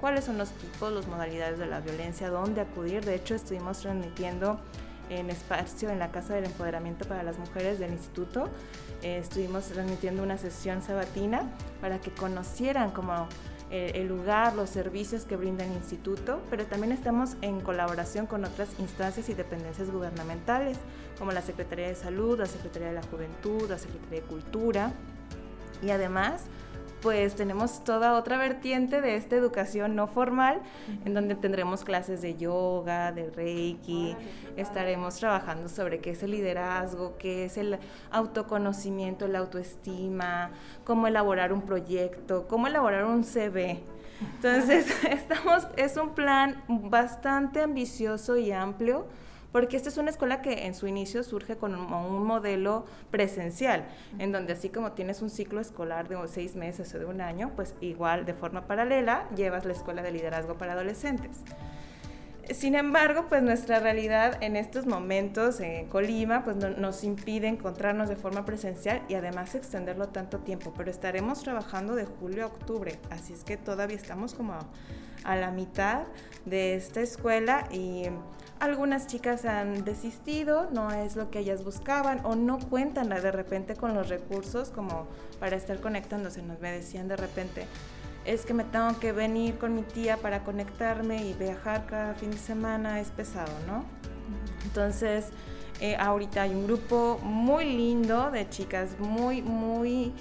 cuáles 0.00 0.24
son 0.24 0.38
los 0.38 0.50
tipos, 0.50 0.92
las 0.92 1.06
modalidades 1.06 1.58
de 1.58 1.66
la 1.66 1.80
violencia, 1.80 2.30
dónde 2.30 2.62
acudir. 2.62 3.04
De 3.04 3.14
hecho, 3.14 3.34
estuvimos 3.34 3.80
transmitiendo 3.80 4.58
en 5.10 5.30
espacio 5.30 5.90
en 5.90 5.98
la 5.98 6.10
Casa 6.10 6.34
del 6.34 6.44
Empoderamiento 6.44 7.06
para 7.06 7.22
las 7.22 7.38
Mujeres 7.38 7.78
del 7.78 7.92
Instituto. 7.92 8.48
Eh, 9.02 9.18
estuvimos 9.18 9.64
transmitiendo 9.64 10.22
una 10.22 10.38
sesión 10.38 10.82
sabatina 10.82 11.42
para 11.80 12.00
que 12.00 12.10
conocieran 12.10 12.90
como 12.92 13.28
eh, 13.70 13.92
el 13.94 14.08
lugar, 14.08 14.54
los 14.54 14.70
servicios 14.70 15.24
que 15.24 15.36
brinda 15.36 15.64
el 15.64 15.72
instituto, 15.72 16.42
pero 16.50 16.66
también 16.66 16.92
estamos 16.92 17.36
en 17.40 17.60
colaboración 17.60 18.26
con 18.26 18.44
otras 18.44 18.68
instancias 18.78 19.28
y 19.28 19.34
dependencias 19.34 19.90
gubernamentales, 19.90 20.78
como 21.18 21.32
la 21.32 21.42
Secretaría 21.42 21.88
de 21.88 21.94
Salud, 21.94 22.38
la 22.38 22.46
Secretaría 22.46 22.88
de 22.88 22.94
la 22.94 23.02
Juventud, 23.02 23.68
la 23.68 23.78
Secretaría 23.78 24.20
de 24.20 24.26
Cultura, 24.26 24.92
y 25.82 25.90
además 25.90 26.48
pues 27.02 27.34
tenemos 27.34 27.82
toda 27.82 28.14
otra 28.14 28.38
vertiente 28.38 29.00
de 29.00 29.16
esta 29.16 29.34
educación 29.34 29.96
no 29.96 30.06
formal, 30.06 30.62
en 31.04 31.12
donde 31.12 31.34
tendremos 31.34 31.82
clases 31.82 32.22
de 32.22 32.36
yoga, 32.36 33.10
de 33.10 33.28
reiki, 33.28 34.16
estaremos 34.56 35.16
trabajando 35.16 35.68
sobre 35.68 35.98
qué 35.98 36.10
es 36.10 36.22
el 36.22 36.30
liderazgo, 36.30 37.16
qué 37.18 37.44
es 37.44 37.58
el 37.58 37.78
autoconocimiento, 38.12 39.26
la 39.26 39.40
autoestima, 39.40 40.52
cómo 40.84 41.08
elaborar 41.08 41.52
un 41.52 41.62
proyecto, 41.62 42.46
cómo 42.46 42.68
elaborar 42.68 43.04
un 43.04 43.24
CV. 43.24 43.82
Entonces, 44.36 44.86
estamos, 45.10 45.66
es 45.76 45.96
un 45.96 46.14
plan 46.14 46.62
bastante 46.68 47.60
ambicioso 47.60 48.36
y 48.36 48.52
amplio 48.52 49.06
porque 49.52 49.76
esta 49.76 49.90
es 49.90 49.98
una 49.98 50.10
escuela 50.10 50.40
que 50.40 50.66
en 50.66 50.74
su 50.74 50.86
inicio 50.86 51.22
surge 51.22 51.56
con 51.56 51.74
un, 51.74 52.26
modelo 52.26 52.86
presencial, 53.10 53.84
en 54.18 54.32
donde 54.32 54.54
así 54.54 54.70
como 54.70 54.92
tienes 54.92 55.22
un 55.22 55.30
ciclo 55.30 55.60
escolar 55.60 56.08
de 56.08 56.16
seis 56.28 56.56
meses 56.56 56.94
o 56.94 56.98
de 56.98 57.04
un 57.04 57.20
año, 57.20 57.52
pues 57.54 57.74
igual 57.80 58.24
de 58.24 58.34
forma 58.34 58.66
paralela 58.66 59.28
llevas 59.36 59.64
la 59.64 59.72
escuela 59.72 60.02
de 60.02 60.12
liderazgo 60.12 60.54
para 60.54 60.72
adolescentes. 60.72 61.42
Sin 62.50 62.74
embargo, 62.74 63.26
pues 63.28 63.42
nuestra 63.42 63.78
realidad 63.78 64.42
en 64.42 64.56
estos 64.56 64.84
momentos 64.84 65.60
en 65.60 65.86
Colima 65.88 66.42
pues 66.42 66.56
nos 66.56 67.04
impide 67.04 67.46
encontrarnos 67.46 68.08
de 68.08 68.16
forma 68.16 68.44
presencial 68.44 69.02
y 69.08 69.14
además 69.14 69.54
extenderlo 69.54 70.08
tanto 70.08 70.38
tiempo, 70.38 70.74
pero 70.76 70.90
estaremos 70.90 71.42
trabajando 71.42 71.94
de 71.94 72.04
julio 72.04 72.44
a 72.44 72.46
octubre, 72.46 72.98
así 73.10 73.32
es 73.32 73.44
que 73.44 73.56
todavía 73.56 73.96
estamos 73.96 74.34
como 74.34 74.58
a 75.24 75.36
la 75.36 75.50
mitad 75.52 76.02
de 76.44 76.74
esta 76.74 77.00
escuela 77.00 77.68
y 77.70 78.06
algunas 78.62 79.08
chicas 79.08 79.44
han 79.44 79.84
desistido, 79.84 80.68
no 80.70 80.92
es 80.92 81.16
lo 81.16 81.32
que 81.32 81.40
ellas 81.40 81.64
buscaban 81.64 82.20
o 82.22 82.36
no 82.36 82.60
cuentan 82.60 83.08
de 83.08 83.32
repente 83.32 83.74
con 83.74 83.92
los 83.92 84.08
recursos 84.08 84.70
como 84.70 85.08
para 85.40 85.56
estar 85.56 85.80
conectándose. 85.80 86.42
Nos 86.42 86.60
me 86.60 86.70
decían 86.70 87.08
de 87.08 87.16
repente, 87.16 87.66
es 88.24 88.46
que 88.46 88.54
me 88.54 88.62
tengo 88.62 89.00
que 89.00 89.10
venir 89.10 89.58
con 89.58 89.74
mi 89.74 89.82
tía 89.82 90.16
para 90.16 90.44
conectarme 90.44 91.26
y 91.26 91.34
viajar 91.34 91.86
cada 91.86 92.14
fin 92.14 92.30
de 92.30 92.38
semana, 92.38 93.00
es 93.00 93.10
pesado, 93.10 93.52
¿no? 93.66 93.84
Entonces, 94.64 95.30
eh, 95.80 95.96
ahorita 95.96 96.42
hay 96.42 96.54
un 96.54 96.64
grupo 96.68 97.18
muy 97.20 97.64
lindo 97.64 98.30
de 98.30 98.48
chicas 98.48 98.90
muy, 99.00 99.42
muy 99.42 100.12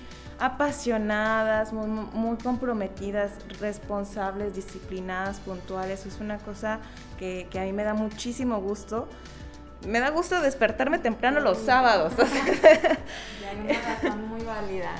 apasionadas, 0.41 1.71
muy, 1.71 2.37
comprometidas, 2.37 3.31
responsables, 3.59 4.55
disciplinadas, 4.55 5.39
puntuales. 5.39 6.05
Es 6.07 6.19
una 6.19 6.39
cosa 6.39 6.79
que, 7.19 7.47
a 7.53 7.61
mí 7.61 7.73
me 7.73 7.83
da 7.83 7.93
muchísimo 7.93 8.59
gusto. 8.59 9.07
Me 9.87 9.99
da 9.99 10.09
gusto 10.09 10.41
despertarme 10.41 10.97
temprano 10.97 11.39
los 11.39 11.59
sábados. 11.59 12.13
Y 12.17 13.45
hay 13.45 13.57
una 13.63 13.93
razón 13.93 14.29
muy 14.29 14.41
válida. 14.41 14.91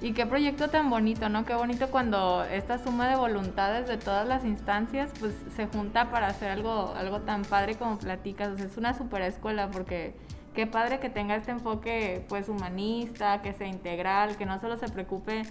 Y 0.00 0.12
qué 0.12 0.26
proyecto 0.26 0.68
tan 0.68 0.88
bonito, 0.88 1.28
¿no? 1.28 1.44
Qué 1.44 1.54
bonito 1.54 1.88
cuando 1.90 2.44
esta 2.44 2.82
suma 2.82 3.08
de 3.08 3.16
voluntades 3.16 3.88
de 3.88 3.96
todas 3.96 4.26
las 4.26 4.44
instancias 4.44 5.10
pues 5.18 5.34
se 5.56 5.66
junta 5.66 6.10
para 6.10 6.28
hacer 6.28 6.50
algo, 6.50 6.94
algo 6.96 7.20
tan 7.22 7.42
padre 7.42 7.74
como 7.74 7.98
platicas. 7.98 8.60
es 8.60 8.76
una 8.76 8.96
super 8.96 9.22
escuela 9.22 9.70
porque 9.70 10.14
qué 10.58 10.66
padre 10.66 10.98
que 10.98 11.08
tenga 11.08 11.36
este 11.36 11.52
enfoque 11.52 12.24
pues 12.28 12.48
humanista, 12.48 13.42
que 13.42 13.52
sea 13.52 13.68
integral, 13.68 14.36
que 14.36 14.44
no 14.44 14.58
solo 14.58 14.76
se 14.76 14.88
preocupe 14.88 15.44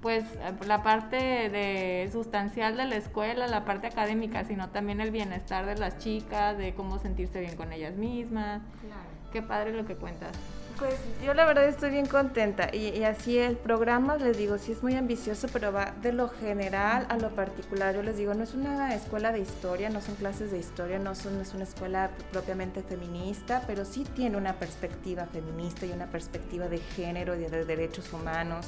pues 0.00 0.22
la 0.68 0.84
parte 0.84 1.16
de 1.16 2.08
sustancial 2.12 2.76
de 2.76 2.84
la 2.84 2.94
escuela, 2.94 3.48
la 3.48 3.64
parte 3.64 3.88
académica, 3.88 4.44
sino 4.44 4.68
también 4.68 5.00
el 5.00 5.10
bienestar 5.10 5.66
de 5.66 5.74
las 5.74 5.98
chicas, 5.98 6.56
de 6.58 6.74
cómo 6.76 7.00
sentirse 7.00 7.40
bien 7.40 7.56
con 7.56 7.72
ellas 7.72 7.96
mismas. 7.96 8.62
Claro. 8.82 9.02
Qué 9.32 9.42
padre 9.42 9.72
lo 9.72 9.84
que 9.84 9.96
cuentas. 9.96 10.30
Pues 10.82 10.98
yo 11.24 11.32
la 11.32 11.44
verdad 11.44 11.68
estoy 11.68 11.90
bien 11.90 12.06
contenta 12.06 12.74
y, 12.74 13.04
así 13.04 13.38
el 13.38 13.56
programa, 13.56 14.16
les 14.16 14.36
digo, 14.36 14.58
sí 14.58 14.72
es 14.72 14.82
muy 14.82 14.96
ambicioso, 14.96 15.46
pero 15.52 15.72
va 15.72 15.94
de 16.02 16.12
lo 16.12 16.28
general 16.28 17.06
a 17.08 17.18
lo 17.18 17.30
particular. 17.30 17.94
Yo 17.94 18.02
les 18.02 18.16
digo, 18.16 18.34
no 18.34 18.42
es 18.42 18.52
una 18.54 18.92
escuela 18.92 19.30
de 19.30 19.38
historia, 19.38 19.90
no 19.90 20.00
son 20.00 20.16
clases 20.16 20.50
de 20.50 20.58
historia, 20.58 20.98
no, 20.98 21.14
son, 21.14 21.40
es 21.40 21.54
una 21.54 21.62
escuela 21.62 22.10
propiamente 22.32 22.82
feminista, 22.82 23.62
pero 23.68 23.84
sí 23.84 24.04
tiene 24.16 24.36
una 24.36 24.54
perspectiva 24.54 25.26
feminista 25.26 25.86
y 25.86 25.92
una 25.92 26.06
perspectiva 26.06 26.66
de 26.66 26.78
género 26.78 27.36
y 27.36 27.44
de, 27.44 27.64
derechos 27.64 28.12
humanos 28.12 28.66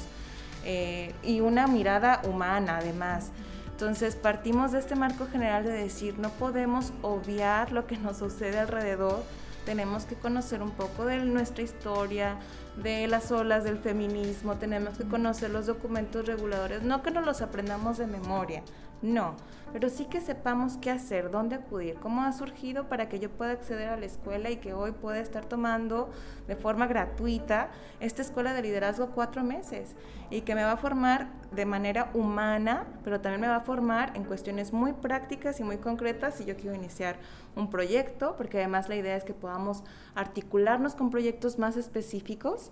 eh, 0.63 1.11
y 1.21 1.41
una 1.41 1.67
mirada 1.67 2.21
humana 2.23 2.77
además. 2.77 3.31
Entonces 3.71 4.15
partimos 4.15 4.71
de 4.71 4.79
este 4.79 4.95
marco 4.95 5.27
general 5.27 5.65
de 5.65 5.73
decir, 5.73 6.17
no 6.17 6.29
podemos 6.29 6.93
obviar 7.01 7.73
lo 7.73 7.87
que 7.87 7.97
nos 7.97 8.19
sucede 8.19 8.57
alrededor 8.57 9.21
tenemos 9.65 10.05
que 10.05 10.15
conocer 10.15 10.61
un 10.61 10.71
poco 10.71 11.05
de 11.05 11.17
nuestra 11.25 11.63
historia, 11.63 12.37
de 12.81 13.07
las 13.07 13.31
olas 13.31 13.63
del 13.63 13.77
feminismo, 13.77 14.55
tenemos 14.55 14.97
que 14.97 15.05
conocer 15.05 15.49
los 15.49 15.65
documentos 15.65 16.25
reguladores, 16.25 16.83
no 16.83 17.01
que 17.03 17.11
nos 17.11 17.25
los 17.25 17.41
aprendamos 17.41 17.97
de 17.97 18.07
memoria, 18.07 18.63
No, 19.01 19.35
pero 19.71 19.89
sí 19.89 20.05
que 20.05 20.21
sepamos 20.21 20.77
qué 20.77 20.89
hacer, 20.89 21.29
dónde 21.29 21.55
acudir, 21.55 21.95
cómo 21.95 22.23
ha 22.23 22.31
surgido 22.31 22.87
para 22.87 23.07
que 23.07 23.19
yo 23.19 23.29
pueda 23.29 23.51
acceder 23.51 23.89
a 23.89 23.97
la 23.97 24.05
escuela 24.05 24.49
y 24.49 24.57
que 24.57 24.73
hoy 24.73 24.93
pueda 24.93 25.19
estar 25.19 25.45
tomando 25.45 26.09
de 26.47 26.55
forma 26.55 26.87
gratuita 26.87 27.69
esta 27.99 28.21
escuela 28.21 28.53
de 28.53 28.61
liderazgo 28.61 29.09
cuatro 29.11 29.43
meses 29.43 29.95
y 30.29 30.41
que 30.41 30.55
me 30.55 30.63
va 30.63 30.71
a 30.71 30.77
formar 30.77 31.27
de 31.51 31.65
manera 31.65 32.09
humana, 32.13 32.87
pero 33.03 33.21
también 33.21 33.41
me 33.41 33.47
va 33.47 33.57
a 33.57 33.61
formar 33.61 34.13
en 34.15 34.23
cuestiones 34.23 34.73
muy 34.73 34.93
prácticas 34.93 35.59
y 35.59 35.63
muy 35.63 35.77
concretas 35.77 36.35
si 36.35 36.45
yo 36.45 36.55
quiero 36.55 36.75
iniciar 36.75 37.17
un 37.55 37.69
proyecto, 37.69 38.35
porque 38.37 38.57
además 38.59 38.89
la 38.89 38.95
idea 38.95 39.15
es 39.15 39.23
que 39.23 39.33
podamos 39.33 39.83
articularnos 40.15 40.95
con 40.95 41.09
proyectos 41.09 41.59
más 41.59 41.77
específicos 41.77 42.64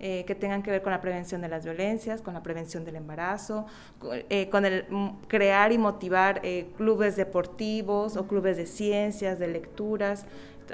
eh, 0.00 0.24
que 0.28 0.36
tengan 0.36 0.62
que 0.62 0.70
ver 0.70 0.80
con 0.80 0.92
la 0.92 1.00
prevención 1.00 1.40
de 1.40 1.48
las 1.48 1.64
violencias, 1.64 2.22
con 2.22 2.32
la 2.32 2.40
prevención 2.40 2.84
del 2.84 2.94
embarazo, 2.94 3.66
eh, 4.30 4.48
con 4.48 4.64
el 4.64 4.84
crear 5.26 5.72
y 5.72 5.78
motivar 5.78 6.40
eh, 6.44 6.68
clubes 6.76 7.16
deportivos 7.16 8.16
o 8.16 8.28
clubes 8.28 8.56
de 8.56 8.66
ciencias, 8.66 9.40
de 9.40 9.48
lecturas. 9.48 10.24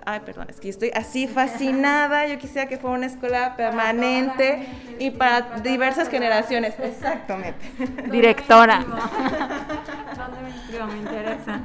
Ay, 0.05 0.21
perdón, 0.27 0.49
es 0.51 0.61
que 0.61 0.69
yo 0.69 0.71
estoy 0.73 0.91
así 0.93 1.27
fascinada. 1.41 2.27
Yo 2.27 2.37
quisiera 2.39 2.69
que 2.69 2.77
fuera 2.77 2.99
una 2.99 3.07
escuela 3.07 3.57
permanente 3.57 4.67
y 4.99 5.11
para 5.11 5.61
diversas 5.63 6.11
generaciones. 6.11 6.79
Exactamente. 6.79 7.65
Directora. 8.11 8.85
¿Dónde 10.17 10.93
me 10.93 10.99
interesa. 10.99 11.63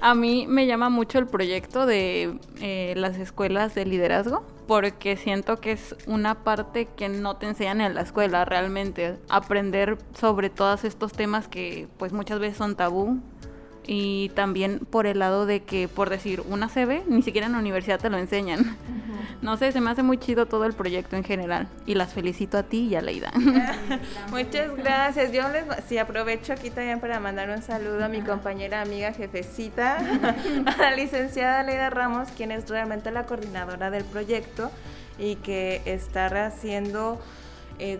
A 0.00 0.14
mí 0.14 0.46
me 0.48 0.66
llama 0.66 0.88
mucho 0.88 1.18
el 1.18 1.26
proyecto 1.26 1.86
de 1.86 2.38
eh, 2.60 2.94
las 2.96 3.18
escuelas 3.18 3.74
de 3.74 3.84
liderazgo 3.86 4.44
porque 4.66 5.16
siento 5.16 5.60
que 5.60 5.72
es 5.72 5.96
una 6.06 6.44
parte 6.44 6.86
que 6.86 7.08
no 7.08 7.36
te 7.36 7.46
enseñan 7.46 7.80
en 7.80 7.94
la 7.94 8.02
escuela 8.02 8.44
realmente. 8.44 9.18
Aprender 9.28 9.98
sobre 10.14 10.50
todos 10.50 10.84
estos 10.84 11.12
temas 11.12 11.48
que 11.48 11.88
pues 11.98 12.12
muchas 12.12 12.38
veces 12.38 12.58
son 12.58 12.76
tabú 12.76 13.20
y 13.86 14.30
también 14.30 14.78
por 14.78 15.06
el 15.06 15.18
lado 15.18 15.46
de 15.46 15.62
que, 15.62 15.88
por 15.88 16.10
decir, 16.10 16.42
una 16.48 16.68
CB, 16.68 17.04
ni 17.08 17.22
siquiera 17.22 17.46
en 17.46 17.52
la 17.52 17.58
universidad 17.58 17.98
te 17.98 18.10
lo 18.10 18.18
enseñan. 18.18 18.76
No 19.40 19.56
sé, 19.56 19.72
se 19.72 19.80
me 19.80 19.90
hace 19.90 20.04
muy 20.04 20.18
chido 20.18 20.46
todo 20.46 20.64
el 20.66 20.72
proyecto 20.72 21.16
en 21.16 21.24
general 21.24 21.68
y 21.84 21.94
las 21.94 22.12
felicito 22.12 22.58
a 22.58 22.62
ti 22.62 22.86
y 22.86 22.94
a 22.94 23.02
Leida. 23.02 23.32
Muchas 24.30 24.76
gracias. 24.76 25.32
Yo 25.32 25.48
les 25.48 25.64
sí 25.88 25.98
aprovecho 25.98 26.52
aquí 26.52 26.70
también 26.70 27.00
para 27.00 27.18
mandar 27.18 27.50
un 27.50 27.60
saludo 27.60 28.04
a 28.04 28.08
mi 28.08 28.20
compañera, 28.20 28.82
amiga, 28.82 29.12
jefecita, 29.12 29.96
a 30.66 30.76
la 30.80 30.94
licenciada 30.94 31.64
Leida 31.64 31.90
Ramos, 31.90 32.28
quien 32.36 32.52
es 32.52 32.68
realmente 32.68 33.10
la 33.10 33.26
coordinadora 33.26 33.90
del 33.90 34.04
proyecto 34.04 34.70
y 35.18 35.36
que 35.36 35.82
está 35.84 36.26
haciendo 36.46 37.20
eh, 37.78 37.98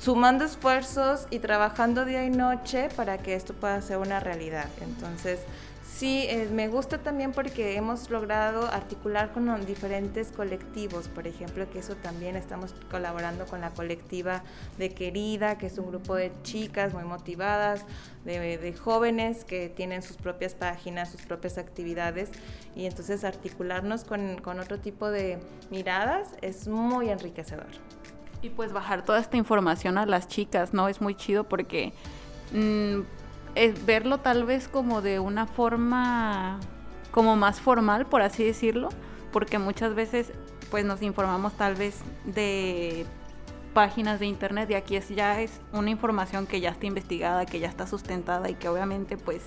sumando 0.00 0.46
esfuerzos 0.46 1.26
y 1.30 1.40
trabajando 1.40 2.06
día 2.06 2.24
y 2.24 2.30
noche 2.30 2.88
para 2.96 3.18
que 3.18 3.34
esto 3.34 3.52
pueda 3.52 3.82
ser 3.82 3.98
una 3.98 4.18
realidad. 4.18 4.68
Entonces, 4.80 5.40
sí, 5.84 6.24
eh, 6.26 6.48
me 6.50 6.68
gusta 6.68 7.02
también 7.02 7.32
porque 7.32 7.76
hemos 7.76 8.08
logrado 8.08 8.66
articular 8.66 9.30
con 9.32 9.66
diferentes 9.66 10.32
colectivos, 10.32 11.08
por 11.08 11.26
ejemplo, 11.26 11.68
que 11.70 11.80
eso 11.80 11.96
también 11.96 12.34
estamos 12.36 12.74
colaborando 12.90 13.44
con 13.44 13.60
la 13.60 13.70
colectiva 13.70 14.42
de 14.78 14.88
Querida, 14.94 15.58
que 15.58 15.66
es 15.66 15.76
un 15.76 15.88
grupo 15.88 16.14
de 16.14 16.32
chicas 16.44 16.94
muy 16.94 17.04
motivadas, 17.04 17.84
de, 18.24 18.74
jóvenes 18.82 19.44
que 19.44 19.68
tienen 19.68 20.00
sus 20.00 20.16
propias 20.16 20.54
páginas, 20.54 21.10
sus 21.10 21.22
propias 21.22 21.58
actividades, 21.58 22.30
y 22.74 22.86
entonces 22.86 23.22
articularnos 23.22 24.04
con, 24.04 24.38
con 24.40 24.60
otro 24.60 24.78
tipo 24.78 25.10
de 25.10 25.38
miradas 25.70 26.28
es 26.40 26.68
muy 26.68 27.10
enriquecedor. 27.10 27.68
Y 28.42 28.50
pues 28.50 28.72
bajar 28.72 29.04
toda 29.04 29.18
esta 29.18 29.36
información 29.36 29.98
a 29.98 30.06
las 30.06 30.28
chicas, 30.28 30.72
¿no? 30.72 30.88
Es 30.88 31.00
muy 31.00 31.14
chido 31.14 31.44
porque 31.44 31.92
mm, 32.52 33.00
es 33.54 33.84
verlo 33.84 34.18
tal 34.18 34.44
vez 34.44 34.68
como 34.68 35.02
de 35.02 35.20
una 35.20 35.46
forma 35.46 36.58
como 37.10 37.36
más 37.36 37.60
formal, 37.60 38.06
por 38.06 38.22
así 38.22 38.44
decirlo, 38.44 38.88
porque 39.32 39.58
muchas 39.58 39.94
veces 39.94 40.32
pues 40.70 40.84
nos 40.84 41.02
informamos 41.02 41.52
tal 41.54 41.74
vez 41.74 41.98
de 42.24 43.04
páginas 43.74 44.20
de 44.20 44.26
internet 44.26 44.70
y 44.70 44.74
aquí 44.74 44.96
es, 44.96 45.08
ya 45.08 45.40
es 45.40 45.60
una 45.72 45.90
información 45.90 46.46
que 46.46 46.60
ya 46.60 46.70
está 46.70 46.86
investigada, 46.86 47.46
que 47.46 47.60
ya 47.60 47.68
está 47.68 47.86
sustentada 47.86 48.48
y 48.50 48.54
que 48.54 48.68
obviamente 48.68 49.16
pues 49.16 49.42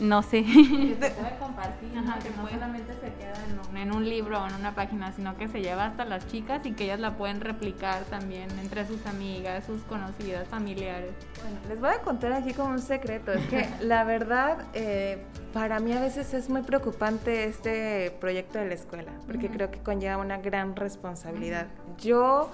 no 0.00 0.22
sé. 0.22 0.42
Que 0.42 0.96
se 1.00 1.10
puede 1.10 1.36
compartir, 1.38 1.90
que 1.90 2.00
no 2.00 2.48
solamente 2.48 2.92
se 2.94 3.12
queda 3.14 3.34
en 3.80 3.92
un, 3.92 4.08
libro 4.08 4.42
o 4.42 4.46
en 4.46 4.54
una 4.54 4.74
página, 4.74 5.12
sino 5.12 5.36
que 5.36 5.48
se 5.48 5.60
lleva 5.60 5.86
hasta 5.86 6.04
las 6.04 6.26
chicas 6.26 6.64
y 6.66 6.72
que 6.72 6.84
ellas 6.84 7.00
la 7.00 7.16
pueden 7.16 7.40
replicar 7.40 8.04
también 8.04 8.48
entre 8.60 8.86
sus 8.86 9.04
amigas, 9.06 9.64
sus 9.64 9.82
conocidas, 9.82 10.48
familiares. 10.48 11.12
Bueno, 11.42 11.58
les 11.68 11.80
voy 11.80 11.90
a 11.90 11.98
contar 12.00 12.32
aquí 12.32 12.52
como 12.52 12.70
un 12.70 12.80
secreto. 12.80 13.32
Es 13.32 13.46
que 13.46 13.68
la 13.80 14.04
verdad, 14.04 14.66
eh, 14.74 15.24
para 15.52 15.80
mí 15.80 15.92
a 15.92 16.00
veces 16.00 16.34
es 16.34 16.48
muy 16.48 16.62
preocupante 16.62 17.44
este 17.44 18.10
proyecto 18.20 18.58
de 18.58 18.66
la 18.66 18.74
escuela, 18.74 19.12
porque 19.26 19.48
creo 19.48 19.70
que 19.70 19.78
conlleva 19.78 20.16
una 20.16 20.38
gran 20.38 20.76
responsabilidad. 20.76 21.68
Yo 21.98 22.50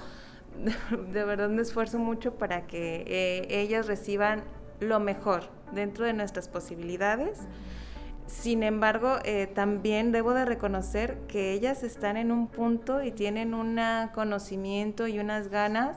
de 1.12 1.24
verdad 1.24 1.48
me 1.48 1.62
esfuerzo 1.62 1.98
mucho 1.98 2.34
para 2.34 2.66
que 2.66 3.04
eh, 3.06 3.60
ellas 3.60 3.86
reciban 3.86 4.42
lo 4.80 5.00
mejor 5.00 5.44
dentro 5.72 6.04
de 6.04 6.12
nuestras 6.12 6.48
posibilidades. 6.48 7.40
Sin 8.26 8.62
embargo, 8.62 9.16
eh, 9.24 9.46
también 9.46 10.12
debo 10.12 10.34
de 10.34 10.44
reconocer 10.44 11.16
que 11.28 11.52
ellas 11.52 11.82
están 11.82 12.16
en 12.16 12.30
un 12.30 12.46
punto 12.46 13.02
y 13.02 13.10
tienen 13.10 13.54
un 13.54 13.80
conocimiento 14.14 15.06
y 15.06 15.18
unas 15.18 15.48
ganas 15.48 15.96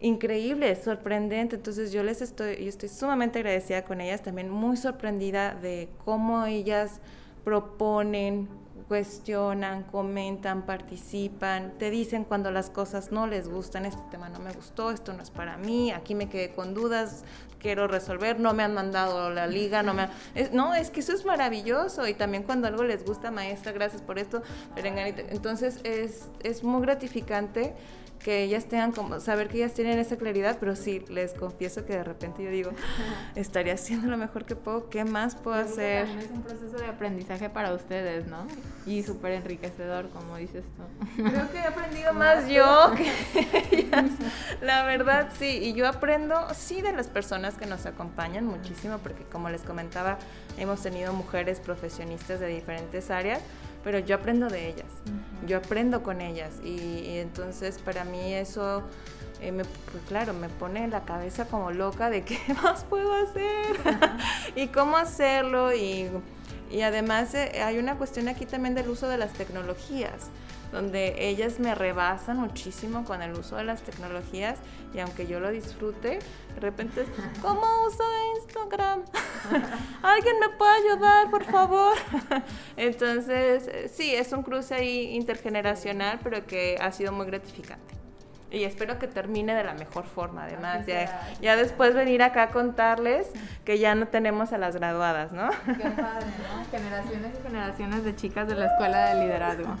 increíbles, 0.00 0.82
sorprendentes. 0.82 1.58
Entonces 1.58 1.92
yo 1.92 2.02
les 2.02 2.20
estoy, 2.20 2.56
yo 2.56 2.68
estoy 2.68 2.88
sumamente 2.88 3.38
agradecida 3.38 3.84
con 3.84 4.00
ellas, 4.00 4.22
también 4.22 4.50
muy 4.50 4.76
sorprendida 4.76 5.54
de 5.54 5.88
cómo 6.04 6.46
ellas 6.46 7.00
proponen, 7.44 8.48
cuestionan, 8.88 9.84
comentan, 9.84 10.66
participan, 10.66 11.74
te 11.78 11.90
dicen 11.90 12.24
cuando 12.24 12.50
las 12.50 12.70
cosas 12.70 13.12
no 13.12 13.28
les 13.28 13.48
gustan, 13.48 13.86
este 13.86 14.02
tema 14.10 14.28
no 14.28 14.40
me 14.40 14.52
gustó, 14.52 14.90
esto 14.90 15.12
no 15.12 15.22
es 15.22 15.30
para 15.30 15.56
mí, 15.58 15.92
aquí 15.92 16.16
me 16.16 16.28
quedé 16.28 16.50
con 16.50 16.74
dudas, 16.74 17.24
quiero 17.60 17.86
resolver, 17.86 18.40
no 18.40 18.54
me 18.54 18.62
han 18.62 18.74
mandado 18.74 19.30
la 19.30 19.46
liga, 19.46 19.82
no 19.82 19.94
me 19.94 20.08
no, 20.52 20.74
es 20.74 20.90
que 20.90 21.00
eso 21.00 21.12
es 21.12 21.24
maravilloso 21.24 22.08
y 22.08 22.14
también 22.14 22.42
cuando 22.42 22.66
algo 22.66 22.82
les 22.82 23.04
gusta, 23.04 23.30
maestra, 23.30 23.72
gracias 23.72 24.02
por 24.02 24.18
esto, 24.18 24.42
entonces 24.76 25.80
es, 25.84 26.28
es 26.42 26.64
muy 26.64 26.82
gratificante 26.82 27.74
que 28.22 28.42
ellas 28.42 28.66
tengan 28.66 28.92
como, 28.92 29.18
saber 29.18 29.48
que 29.48 29.56
ellas 29.58 29.74
tienen 29.74 29.98
esa 29.98 30.16
claridad, 30.16 30.58
pero 30.60 30.76
sí, 30.76 31.04
les 31.08 31.32
confieso 31.34 31.84
que 31.84 31.94
de 31.94 32.04
repente 32.04 32.44
yo 32.44 32.50
digo, 32.50 32.70
estaría 33.34 33.74
haciendo 33.74 34.08
lo 34.08 34.16
mejor 34.16 34.44
que 34.44 34.54
puedo, 34.56 34.88
¿qué 34.90 35.04
más 35.04 35.34
puedo 35.34 35.56
hacer? 35.56 36.06
Es 36.06 36.30
un 36.30 36.42
proceso 36.42 36.76
de 36.76 36.86
aprendizaje 36.86 37.48
para 37.50 37.72
ustedes, 37.72 38.26
¿no? 38.26 38.46
Y 38.86 39.02
súper 39.02 39.32
enriquecedor, 39.32 40.10
como 40.10 40.36
dices 40.36 40.64
tú. 40.76 41.22
Creo 41.22 41.50
que 41.50 41.58
he 41.58 41.66
aprendido 41.66 42.12
más 42.14 42.48
yo 42.48 42.92
que 42.96 43.76
ellas, 43.76 44.10
la 44.60 44.84
verdad 44.84 45.30
sí, 45.38 45.58
y 45.62 45.72
yo 45.72 45.88
aprendo, 45.88 46.46
sí, 46.54 46.82
de 46.82 46.92
las 46.92 47.08
personas 47.08 47.56
que 47.56 47.66
nos 47.66 47.86
acompañan 47.86 48.46
muchísimo, 48.46 48.98
porque 48.98 49.24
como 49.24 49.48
les 49.48 49.62
comentaba, 49.62 50.18
hemos 50.58 50.82
tenido 50.82 51.12
mujeres 51.14 51.58
profesionistas 51.60 52.38
de 52.38 52.48
diferentes 52.48 53.10
áreas, 53.10 53.40
pero 53.82 53.98
yo 53.98 54.16
aprendo 54.16 54.48
de 54.48 54.68
ellas, 54.68 54.86
yo 55.46 55.58
aprendo 55.58 56.02
con 56.02 56.20
ellas. 56.20 56.52
Y, 56.64 57.18
entonces 57.18 57.78
para 57.78 58.04
mí 58.04 58.34
eso, 58.34 58.82
eh, 59.40 59.52
me, 59.52 59.64
pues 59.64 60.02
claro, 60.08 60.34
me 60.34 60.48
pone 60.48 60.88
la 60.88 61.04
cabeza 61.04 61.46
como 61.46 61.70
loca 61.70 62.10
de 62.10 62.22
qué 62.24 62.38
más 62.62 62.84
puedo 62.84 63.12
hacer. 63.14 63.76
Y 64.56 64.68
cómo 64.68 64.96
hacerlo 64.96 65.72
y, 65.72 66.10
y 66.70 66.82
además 66.82 67.34
eh, 67.34 67.62
hay 67.62 67.78
una 67.78 67.96
cuestión 67.96 68.28
aquí 68.28 68.46
también 68.46 68.74
del 68.74 68.88
uso 68.88 69.08
de 69.08 69.18
las 69.18 69.32
tecnologías 69.32 70.30
donde 70.72 71.28
ellas 71.28 71.58
me 71.58 71.74
rebasan 71.74 72.38
muchísimo 72.38 73.04
con 73.04 73.22
el 73.22 73.32
uso 73.32 73.56
de 73.56 73.64
las 73.64 73.82
tecnologías 73.82 74.58
y 74.94 75.00
aunque 75.00 75.26
yo 75.26 75.40
lo 75.40 75.50
disfrute, 75.50 76.20
de 76.54 76.60
repente 76.60 77.02
es, 77.02 77.08
¿cómo 77.40 77.62
uso 77.86 78.04
Instagram? 78.36 79.02
¿Alguien 80.02 80.38
me 80.40 80.48
puede 80.50 80.88
ayudar, 80.88 81.30
por 81.30 81.44
favor? 81.44 81.94
Entonces, 82.76 83.90
sí, 83.92 84.14
es 84.14 84.32
un 84.32 84.42
cruce 84.42 84.74
ahí 84.74 85.14
intergeneracional, 85.14 86.20
pero 86.22 86.46
que 86.46 86.76
ha 86.80 86.92
sido 86.92 87.12
muy 87.12 87.26
gratificante. 87.26 87.99
Y 88.50 88.64
espero 88.64 88.98
que 88.98 89.06
termine 89.06 89.54
de 89.54 89.64
la 89.64 89.74
mejor 89.74 90.04
forma, 90.04 90.44
además. 90.44 90.86
Ya, 90.86 91.28
ya, 91.40 91.56
después 91.56 91.94
venir 91.94 92.22
acá 92.22 92.44
a 92.44 92.50
contarles 92.50 93.30
que 93.64 93.78
ya 93.78 93.94
no 93.94 94.08
tenemos 94.08 94.52
a 94.52 94.58
las 94.58 94.74
graduadas, 94.76 95.32
¿no? 95.32 95.50
Qué 95.64 95.88
padre, 95.90 96.26
¿no? 96.26 96.64
Generaciones 96.70 97.32
y 97.38 97.42
generaciones 97.42 98.04
de 98.04 98.16
chicas 98.16 98.48
de 98.48 98.56
la 98.56 98.66
escuela 98.66 99.14
de 99.14 99.24
liderazgo. 99.24 99.76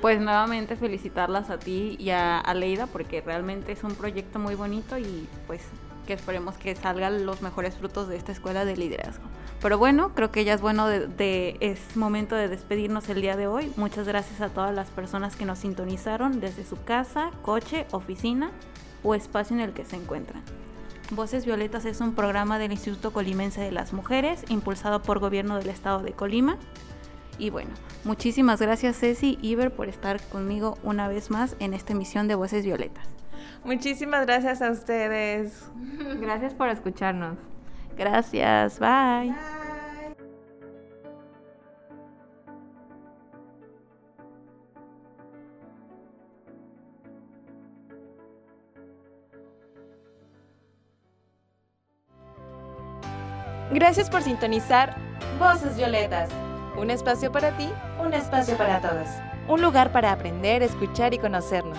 Pues 0.00 0.20
nuevamente 0.20 0.74
felicitarlas 0.74 1.48
a 1.48 1.58
ti 1.58 1.94
y 2.00 2.10
a, 2.10 2.38
a 2.38 2.54
Leida 2.54 2.88
porque 2.88 3.20
realmente 3.20 3.70
es 3.70 3.84
un 3.84 3.94
proyecto 3.94 4.40
muy 4.40 4.56
bonito 4.56 4.98
y 4.98 5.28
pues 5.46 5.62
que 6.08 6.14
esperemos 6.14 6.56
que 6.56 6.74
salgan 6.74 7.24
los 7.24 7.40
mejores 7.42 7.76
frutos 7.76 8.08
de 8.08 8.16
esta 8.16 8.32
escuela 8.32 8.64
de 8.64 8.76
liderazgo. 8.76 9.24
Pero 9.62 9.78
bueno, 9.78 10.12
creo 10.14 10.32
que 10.32 10.44
ya 10.44 10.54
es 10.54 10.60
bueno 10.60 10.88
de, 10.88 11.56
es 11.60 11.96
momento 11.96 12.34
de 12.34 12.48
despedirnos 12.48 13.08
el 13.08 13.22
día 13.22 13.36
de 13.36 13.46
hoy. 13.46 13.72
Muchas 13.76 14.08
gracias 14.08 14.40
a 14.40 14.48
todas 14.48 14.74
las 14.74 14.90
personas 14.90 15.36
que 15.36 15.44
nos 15.44 15.60
sintonizaron 15.60 16.40
desde 16.40 16.64
su 16.64 16.82
casa, 16.82 17.30
coche, 17.42 17.86
oficina 17.92 18.50
o 19.04 19.14
espacio 19.14 19.54
en 19.54 19.62
el 19.62 19.72
que 19.72 19.84
se 19.84 19.94
encuentran. 19.94 20.42
Voces 21.12 21.46
Violetas 21.46 21.84
es 21.84 22.00
un 22.00 22.14
programa 22.14 22.58
del 22.58 22.72
Instituto 22.72 23.12
Colimense 23.12 23.60
de 23.60 23.70
las 23.70 23.92
Mujeres, 23.92 24.44
impulsado 24.48 25.00
por 25.02 25.20
Gobierno 25.20 25.56
del 25.58 25.68
Estado 25.68 26.02
de 26.02 26.12
Colima. 26.12 26.56
Y 27.38 27.50
bueno, 27.50 27.70
muchísimas 28.02 28.60
gracias 28.60 28.98
Ceci 28.98 29.38
y 29.40 29.50
Iber 29.50 29.70
por 29.70 29.88
estar 29.88 30.20
conmigo 30.28 30.76
una 30.82 31.06
vez 31.06 31.30
más 31.30 31.54
en 31.60 31.72
esta 31.72 31.92
emisión 31.92 32.26
de 32.26 32.34
Voces 32.34 32.64
Violetas. 32.64 33.06
Muchísimas 33.62 34.26
gracias 34.26 34.60
a 34.60 34.72
ustedes. 34.72 35.70
Gracias 36.20 36.52
por 36.52 36.68
escucharnos. 36.68 37.51
Gracias, 38.02 38.80
bye. 38.80 39.32
Gracias 53.70 54.10
por 54.10 54.22
sintonizar 54.22 54.96
Voces 55.38 55.76
Violetas. 55.76 56.28
Un 56.76 56.90
espacio 56.90 57.30
para 57.30 57.56
ti, 57.56 57.68
un 58.04 58.12
espacio 58.14 58.56
para 58.56 58.80
todos. 58.80 59.06
Un 59.46 59.62
lugar 59.62 59.92
para 59.92 60.10
aprender, 60.10 60.64
escuchar 60.64 61.14
y 61.14 61.18
conocernos. 61.18 61.78